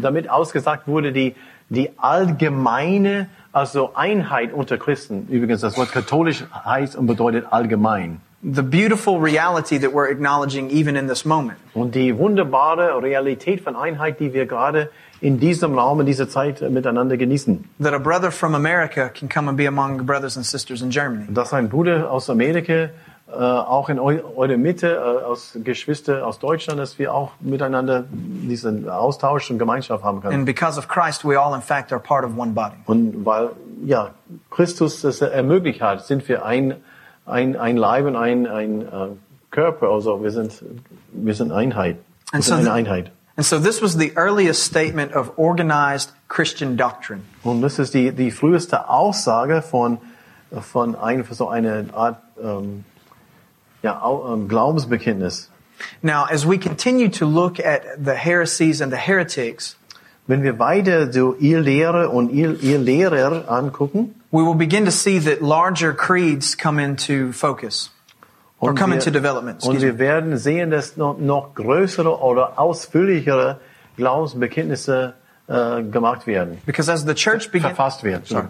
damit 0.00 0.28
ausgesagt 0.30 0.88
wurde, 0.88 1.12
die, 1.12 1.34
die 1.68 1.90
allgemeine, 1.98 3.28
also 3.52 3.92
Einheit 3.94 4.52
unter 4.52 4.78
Christen. 4.78 5.26
Übrigens, 5.28 5.60
das 5.60 5.76
Wort 5.76 5.92
katholisch 5.92 6.44
heißt 6.64 6.96
und 6.96 7.06
bedeutet 7.06 7.46
allgemein. 7.50 8.20
The 8.42 8.62
beautiful 8.62 9.20
reality 9.20 9.78
that 9.78 9.92
we're 9.92 10.10
acknowledging 10.10 10.68
even 10.70 10.96
in 10.96 11.06
this 11.06 11.24
moment. 11.24 11.58
Und 11.74 11.94
die 11.94 12.16
wunderbare 12.18 13.00
Realität 13.00 13.60
von 13.60 13.76
Einheit, 13.76 14.18
die 14.18 14.32
wir 14.32 14.46
gerade 14.46 14.90
in 15.22 15.38
diesem 15.38 15.78
Raum, 15.78 16.00
in 16.00 16.06
dieser 16.06 16.28
Zeit 16.28 16.60
miteinander 16.68 17.16
genießen. 17.16 17.64
That 17.80 17.94
a 17.94 17.98
brother 17.98 18.32
from 18.32 18.54
America 18.56 19.08
can 19.08 19.28
come 19.28 19.48
and 19.48 19.56
be 19.56 19.68
among 19.68 20.04
brothers 20.04 20.36
and 20.36 20.44
sisters 20.44 20.82
in 20.82 20.90
Germany. 20.90 21.32
dass 21.32 21.52
ein 21.52 21.68
Bruder 21.68 22.10
aus 22.10 22.28
Amerika 22.28 22.90
äh, 23.28 23.34
auch 23.34 23.88
in 23.88 24.00
eu 24.00 24.18
eure 24.36 24.56
Mitte, 24.58 24.88
äh, 24.88 25.24
aus 25.24 25.56
Geschwister 25.62 26.26
aus 26.26 26.40
Deutschland, 26.40 26.80
dass 26.80 26.98
wir 26.98 27.14
auch 27.14 27.30
miteinander 27.40 28.04
diesen 28.10 28.90
Austausch 28.90 29.48
und 29.50 29.58
Gemeinschaft 29.58 30.02
haben 30.02 30.20
können. 30.20 30.34
And 30.34 30.44
because 30.44 30.76
of 30.76 30.88
Christ, 30.88 31.24
we 31.24 31.40
all 31.40 31.54
in 31.54 31.62
fact 31.62 31.92
are 31.92 32.00
part 32.00 32.24
of 32.24 32.36
one 32.36 32.52
body. 32.52 32.74
Und 32.86 33.24
weil 33.24 33.50
ja 33.84 34.10
Christus 34.50 35.02
das 35.02 35.20
ermöglicht 35.20 35.80
hat, 35.80 36.04
sind 36.04 36.28
wir 36.28 36.44
ein 36.44 36.74
ein 37.24 37.56
ein 37.56 37.76
Leib 37.76 38.06
und 38.06 38.16
ein 38.16 38.48
ein 38.48 38.82
äh, 38.82 38.86
Körper. 39.52 39.88
Also 39.90 40.20
wir 40.20 40.32
sind 40.32 40.64
wir 41.12 41.34
sind 41.34 41.52
Einheit. 41.52 41.98
Wir 42.32 42.42
sind 42.42 42.56
so 42.56 42.60
eine 42.60 42.72
Einheit. 42.72 43.12
And 43.36 43.46
so 43.46 43.58
this 43.58 43.80
was 43.80 43.96
the 43.96 44.12
earliest 44.16 44.62
statement 44.62 45.12
of 45.12 45.32
organized 45.36 46.10
Christian 46.28 46.76
doctrine. 46.76 47.22
Und 47.42 47.62
das 47.62 47.78
ist 47.78 47.94
die 47.94 48.12
die 48.12 48.30
früheste 48.30 48.88
Aussage 48.88 49.62
von 49.62 49.98
von 50.60 50.94
ein 50.96 51.24
so 51.30 51.48
eine 51.48 51.86
Art 51.92 52.18
ähm, 52.42 52.84
ja 53.82 54.02
ähm, 54.04 54.48
Glaubensbekenntnis. 54.48 55.48
Now, 56.02 56.26
as 56.30 56.46
we 56.46 56.58
continue 56.58 57.08
to 57.08 57.26
look 57.26 57.58
at 57.58 57.82
the 57.98 58.14
heresies 58.14 58.80
and 58.80 58.92
the 58.92 58.98
heretics, 58.98 59.76
Wenn 60.28 60.44
wir 60.44 60.60
weiter 60.60 61.12
so 61.12 61.34
ihr 61.34 61.60
Lehre 61.60 62.08
und 62.08 62.30
ihr, 62.30 62.60
ihr 62.62 62.78
Lehrer 62.78 63.50
angucken, 63.50 64.14
we 64.30 64.44
will 64.44 64.54
begin 64.54 64.84
to 64.84 64.92
see 64.92 65.18
that 65.18 65.42
larger 65.42 65.92
creeds 65.92 66.56
come 66.56 66.78
into 66.78 67.32
focus 67.32 67.90
und, 68.62 68.78
wir, 68.78 69.68
und 69.68 69.82
wir 69.82 69.98
werden 69.98 70.36
sehen, 70.38 70.70
dass 70.70 70.96
noch, 70.96 71.18
noch 71.18 71.54
größere 71.54 72.20
oder 72.20 72.60
ausführlichere 72.60 73.58
Glaubensbekenntnisse 73.96 75.14
äh, 75.48 75.82
gemacht 75.82 76.26
werden, 76.28 76.58
Because 76.64 76.90
as 76.90 77.04
the 77.04 77.14
church 77.14 77.50
begins, 77.50 77.74
verfasst 77.74 78.04
werden. 78.04 78.22
sorry, 78.24 78.46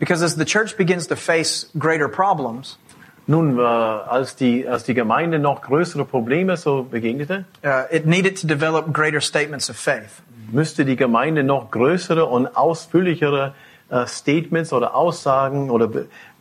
because 0.00 0.24
as 0.24 0.34
the 0.34 0.44
church 0.44 0.76
begins 0.76 1.06
to 1.06 1.14
face 1.14 1.70
greater 1.78 2.08
problems, 2.08 2.78
Nun, 3.26 3.58
äh, 3.58 3.62
als, 3.62 4.36
die, 4.36 4.68
als 4.68 4.82
die 4.84 4.92
Gemeinde 4.92 5.38
noch 5.38 5.62
größere 5.62 6.04
Probleme 6.04 6.56
so 6.56 6.82
begegnete, 6.82 7.44
uh, 7.64 7.84
it 7.90 8.06
needed 8.06 8.38
to 8.40 8.46
develop 8.46 8.92
greater 8.92 9.20
statements 9.20 9.70
of 9.70 9.76
faith. 9.76 10.20
müsste 10.50 10.84
die 10.84 10.96
Gemeinde 10.96 11.44
noch 11.44 11.70
größere 11.70 12.26
und 12.26 12.56
ausführlichere 12.56 13.54
äh, 13.88 14.06
Statements 14.06 14.72
oder 14.72 14.94
Aussagen 14.94 15.70
oder 15.70 15.88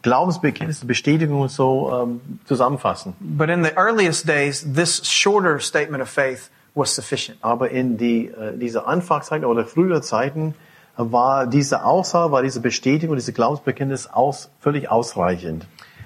Be 0.03 0.09
Glaubensbekenntnisse, 0.09 0.85
Bestätigungen 0.85 1.49
so 1.49 1.91
ähm, 1.91 2.21
zusammenfassen. 2.45 3.13
But 3.19 3.49
in 3.49 3.63
the 3.63 3.71
earliest 3.75 4.27
days, 4.27 4.61
this 4.61 5.01
shorter 5.05 5.59
statement 5.59 6.03
of 6.03 6.09
faith 6.09 6.49
was 6.75 6.93
sufficient. 6.93 7.37
Aber 7.41 7.69
in 7.71 7.97
die, 7.97 8.27
äh, 8.27 8.57
diese 8.57 8.85
Anfangszeit 8.85 9.43
oder 9.45 9.65
frühere 9.65 10.01
Zeiten 10.01 10.55
war 10.97 11.47
diese 11.47 11.85
Aussage, 11.85 12.31
war 12.31 12.43
diese 12.43 12.59
Bestätigung, 12.59 13.15
diese 13.15 13.33
Glaubensbekenntnis 13.33 14.07
aus, 14.07 14.49
völlig 14.59 14.91
ausreichend. 14.91 15.65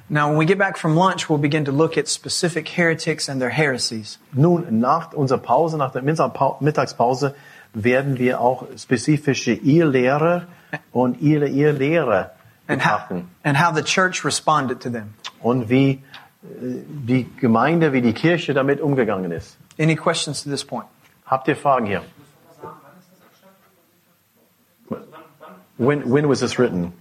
Now, 0.09 0.29
when 0.29 0.39
we 0.39 0.45
get 0.45 0.57
back 0.57 0.77
from 0.77 0.95
lunch, 0.95 1.27
we'll 1.29 1.37
begin 1.37 1.65
to 1.65 1.71
look 1.73 1.97
at 1.97 2.07
specific 2.07 2.69
heretics 2.69 3.27
and 3.27 3.41
their 3.41 3.49
heresies. 3.49 4.19
Nun, 4.31 4.79
nach 4.79 5.11
unserer 5.11 5.39
Pause, 5.39 5.77
nach 5.77 5.91
der 5.91 6.01
Mittagspau- 6.03 6.61
Mittagspause, 6.61 7.35
werden 7.73 8.17
wir 8.17 8.39
auch 8.39 8.65
spezifische 8.77 9.51
Irrlehrer 9.51 10.43
und 10.93 11.21
ihre 11.21 11.49
Irrlehrer 11.49 12.31
And 12.68 12.82
how, 12.82 13.24
and 13.45 13.57
how 13.57 13.72
the 13.72 13.84
church 13.84 14.26
responded 14.26 14.82
to 14.82 14.89
them. 14.89 15.13
Und 15.41 15.70
wie 15.70 15.91
äh, 15.91 16.84
die 16.88 17.30
Gemeinde, 17.39 17.93
wie 17.93 18.01
die 18.01 18.13
Kirche 18.13 18.53
damit 18.53 18.82
umgegangen 18.82 19.32
ist. 19.32 19.57
Any 19.80 19.95
questions 19.95 20.43
to 20.43 20.49
this 20.49 20.65
point? 20.65 20.88
Habt 21.26 21.47
ihr 21.47 21.55
Fragen 21.55 21.86
hier? 21.86 22.03
When, 25.78 26.09
when 26.09 26.28
was 26.28 26.39
this 26.39 26.57
written? 26.57 26.93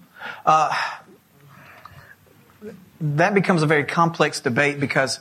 That 3.00 3.34
becomes 3.34 3.62
a 3.62 3.66
very 3.66 3.84
complex 3.84 4.40
debate 4.40 4.80
because 4.80 5.20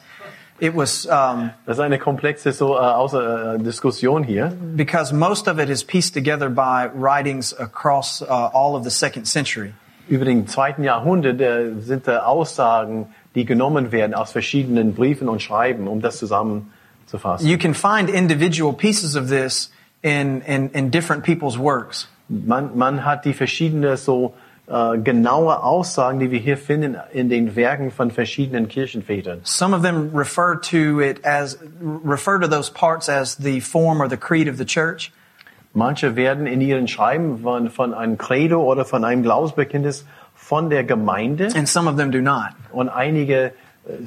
it 0.60 0.74
was 0.74 1.06
um, 1.06 1.52
Das 1.66 1.78
ist 1.78 1.82
eine 1.82 1.98
komplexe 2.00 2.54
so, 2.54 2.78
außer, 2.78 3.56
äh, 3.56 3.64
Diskussion 3.64 4.24
hier. 4.24 4.50
because 4.76 5.14
most 5.14 5.48
of 5.48 5.60
it 5.60 5.70
is 5.70 5.84
pieced 5.84 6.14
together 6.14 6.50
by 6.50 6.88
writings 6.94 7.54
across 7.54 8.22
uh, 8.22 8.26
all 8.54 8.76
of 8.76 8.84
the 8.84 8.92
second 8.92 9.26
century. 9.26 9.74
Über 10.08 10.26
den 10.26 10.48
zweiten 10.48 10.84
Jahrhundert 10.84 11.42
äh, 11.42 11.72
sind 11.80 12.08
da 12.08 12.24
Aussagen, 12.24 13.08
die 13.34 13.46
genommen 13.46 13.92
werden 13.92 14.14
aus 14.14 14.32
verschiedenen 14.32 14.94
Briefen 14.94 15.28
und 15.30 15.42
Schreiben, 15.42 15.88
um 15.88 16.02
das 16.02 16.18
zusammenzufassen. 16.18 17.48
You 17.48 17.58
can 17.58 17.74
find 17.74 18.10
individual 18.10 18.74
pieces 18.74 19.16
of 19.16 19.30
this 19.30 19.72
in, 20.02 20.42
in, 20.42 20.70
in 20.72 20.92
different 20.92 21.24
people's 21.24 21.58
works. 21.58 22.08
Man, 22.28 22.78
man 22.78 23.06
hat 23.06 23.26
die 23.26 23.34
verschiedenen 23.34 23.98
so 23.98 24.34
äh, 24.68 24.98
genaue 24.98 25.62
Aussagen, 25.62 26.20
die 26.20 26.32
wir 26.32 26.40
hier 26.40 26.58
finden 26.58 26.98
in 27.14 27.30
den 27.30 27.56
Werken 27.56 27.92
von 27.92 28.10
verschiedenen 28.10 28.68
Kirchenvätern. 28.68 29.42
Some 29.44 29.76
of 29.76 29.84
them 29.84 30.10
refer 30.16 30.60
to 30.60 31.02
it 31.02 31.24
as 31.24 31.60
refer 31.80 32.40
to 32.40 32.48
those 32.48 32.72
parts 32.72 33.08
as 33.08 33.38
the 33.38 33.62
form 33.62 34.02
or 34.02 34.10
the 34.10 34.18
creed 34.18 34.50
of 34.50 34.58
the 34.58 34.66
church. 34.66 35.12
Manche 35.76 36.16
werden 36.16 36.48
in 36.48 36.62
ihren 36.62 36.88
Schreiben 36.88 37.40
von, 37.40 37.70
von 37.70 37.94
einem 37.94 38.18
Credo 38.18 38.64
oder 38.64 38.86
von 38.86 39.04
einem 39.04 39.24
Glaubensbekenntnis 39.24 40.06
von 40.34 40.70
der 40.70 40.84
Gemeinde 40.84 41.50
and 41.56 41.68
some 41.68 41.90
of 41.90 41.98
them 41.98 42.12
do 42.12 42.22
not. 42.22 42.52
und 42.72 42.90
einige 42.90 43.48
äh, 43.48 43.52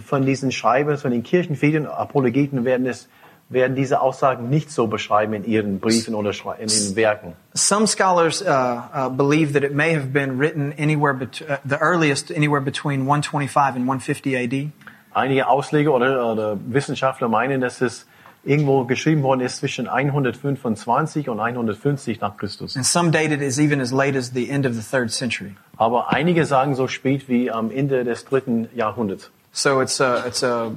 von 0.04 0.24
diesen 0.24 0.50
Schreibern, 0.50 0.96
von 0.96 1.10
den 1.10 1.22
Kirchenvätern, 1.22 1.86
Apologeten 1.86 2.64
werden 2.64 2.86
es 2.86 3.08
werden 3.50 3.74
diese 3.74 4.00
Aussagen 4.00 4.50
nicht 4.50 4.70
so 4.70 4.86
beschreiben 4.86 5.32
in 5.32 5.44
ihren 5.44 5.80
Briefen 5.80 6.14
oder 6.14 6.32
in 6.58 6.68
den 6.68 6.96
Werken. 6.96 7.32
Some 7.54 7.86
scholars 7.86 8.42
uh, 8.42 8.46
uh, 8.46 9.08
believe 9.08 9.54
that 9.54 9.62
it 9.62 9.74
may 9.74 9.94
have 9.94 10.12
been 10.12 10.38
written 10.38 10.74
anywhere 10.78 11.14
bet- 11.14 11.42
uh, 11.48 11.56
the 11.64 11.76
earliest 11.80 12.30
anywhere 12.30 12.60
between 12.60 13.06
125 13.06 13.76
and 13.76 13.86
150 13.86 14.36
AD. 14.36 14.70
Einige 15.14 15.48
Ausleger 15.48 15.94
oder, 15.94 16.30
oder 16.30 16.58
Wissenschaftler 16.66 17.28
meinen, 17.28 17.60
dass 17.60 17.80
es 17.80 18.06
irgendwo 18.44 18.84
geschrieben 18.84 19.22
worden 19.22 19.40
ist 19.40 19.56
zwischen 19.58 19.88
125 19.88 21.28
und 21.28 21.40
150 21.40 22.20
nach 22.20 22.36
Christus. 22.36 22.76
And 22.76 22.84
some 22.86 23.10
date 23.10 23.32
it 23.32 23.42
as 23.42 23.58
even 23.58 23.80
as 23.80 23.92
late 23.92 24.16
as 24.16 24.32
the 24.34 24.48
end 24.48 24.66
of 24.66 24.74
the 24.74 24.82
third 24.82 25.10
century. 25.10 25.54
Aber 25.76 26.10
einige 26.12 26.44
sagen 26.46 26.74
so 26.74 26.88
spät 26.88 27.28
wie 27.28 27.50
am 27.50 27.70
Ende 27.70 28.04
des 28.04 28.24
dritten 28.24 28.68
Jahrhunderts. 28.74 29.30
So 29.52 29.80
it's 29.80 30.00
a, 30.00 30.26
it's 30.26 30.42
a, 30.42 30.66
uh, 30.66 30.70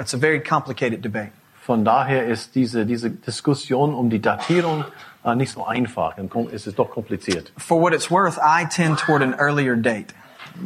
it's 0.00 0.14
a 0.14 0.18
very 0.18 0.40
complicated 0.40 1.04
debate. 1.04 1.32
Von 1.60 1.84
daher 1.84 2.26
ist 2.26 2.54
diese, 2.56 2.84
diese 2.86 3.10
Diskussion 3.10 3.94
um 3.94 4.10
die 4.10 4.20
Datierung 4.20 4.84
äh, 5.24 5.34
nicht 5.36 5.52
so 5.52 5.64
einfach. 5.64 6.16
Kom- 6.18 6.50
ist 6.50 6.66
es 6.66 6.74
doch 6.74 6.90
kompliziert. 6.90 7.52
For 7.56 7.80
what 7.80 7.92
it's 7.94 8.10
worth, 8.10 8.36
I 8.38 8.64
tend 8.66 8.98
toward 8.98 9.22
an 9.22 9.34
earlier 9.38 9.76
date. 9.76 10.12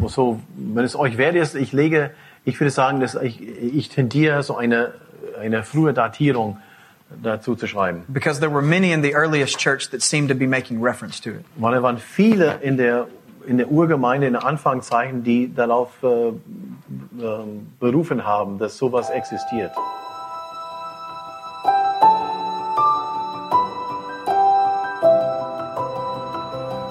So, 0.07 0.41
wenn 0.57 0.85
es 0.85 0.97
euch 0.97 1.19
wert 1.19 1.37
ist, 1.37 1.55
ich 1.55 1.73
lege, 1.73 2.11
ich 2.45 2.59
würde 2.59 2.71
sagen, 2.71 3.01
dass 3.01 3.15
ich, 3.15 3.41
ich 3.41 3.89
tendiere 3.91 4.43
so 4.43 4.57
eine, 4.57 4.95
eine 5.39 5.63
frühe 5.63 5.93
Datierung 5.93 6.59
dazu 7.23 7.55
zu 7.55 7.67
schreiben. 7.67 8.05
Because 8.09 8.41
there 8.41 8.53
were 8.53 8.63
many 8.63 8.93
in 8.93 9.03
the 9.03 9.15
earliest 9.15 9.59
church 9.59 9.91
that 9.91 10.03
seemed 10.03 10.29
to 10.29 10.35
be 10.35 10.47
making 10.47 10.83
reference 10.83 11.21
to 11.21 11.31
it. 11.31 11.45
Weil 11.57 11.75
da 11.75 11.83
waren 11.83 11.99
viele 11.99 12.59
in 12.63 12.77
der, 12.77 13.07
in 13.47 13.59
der 13.59 13.71
Urgemeinde, 13.71 14.27
in 14.27 14.35
den 14.35 14.43
Anfangszeichen, 14.43 15.23
die 15.23 15.53
darauf 15.55 15.91
äh, 16.03 16.09
ähm, 16.09 17.69
berufen 17.79 18.25
haben, 18.25 18.59
dass 18.59 18.77
sowas 18.77 19.11
existiert. 19.11 19.73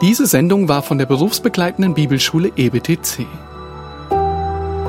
Diese 0.01 0.27
Sendung 0.27 0.67
war 0.67 0.83
von 0.83 0.97
der 0.97 1.07
berufsbegleitenden 1.07 1.95
Bibelschule 1.95 2.51
EBTC. 2.55 3.25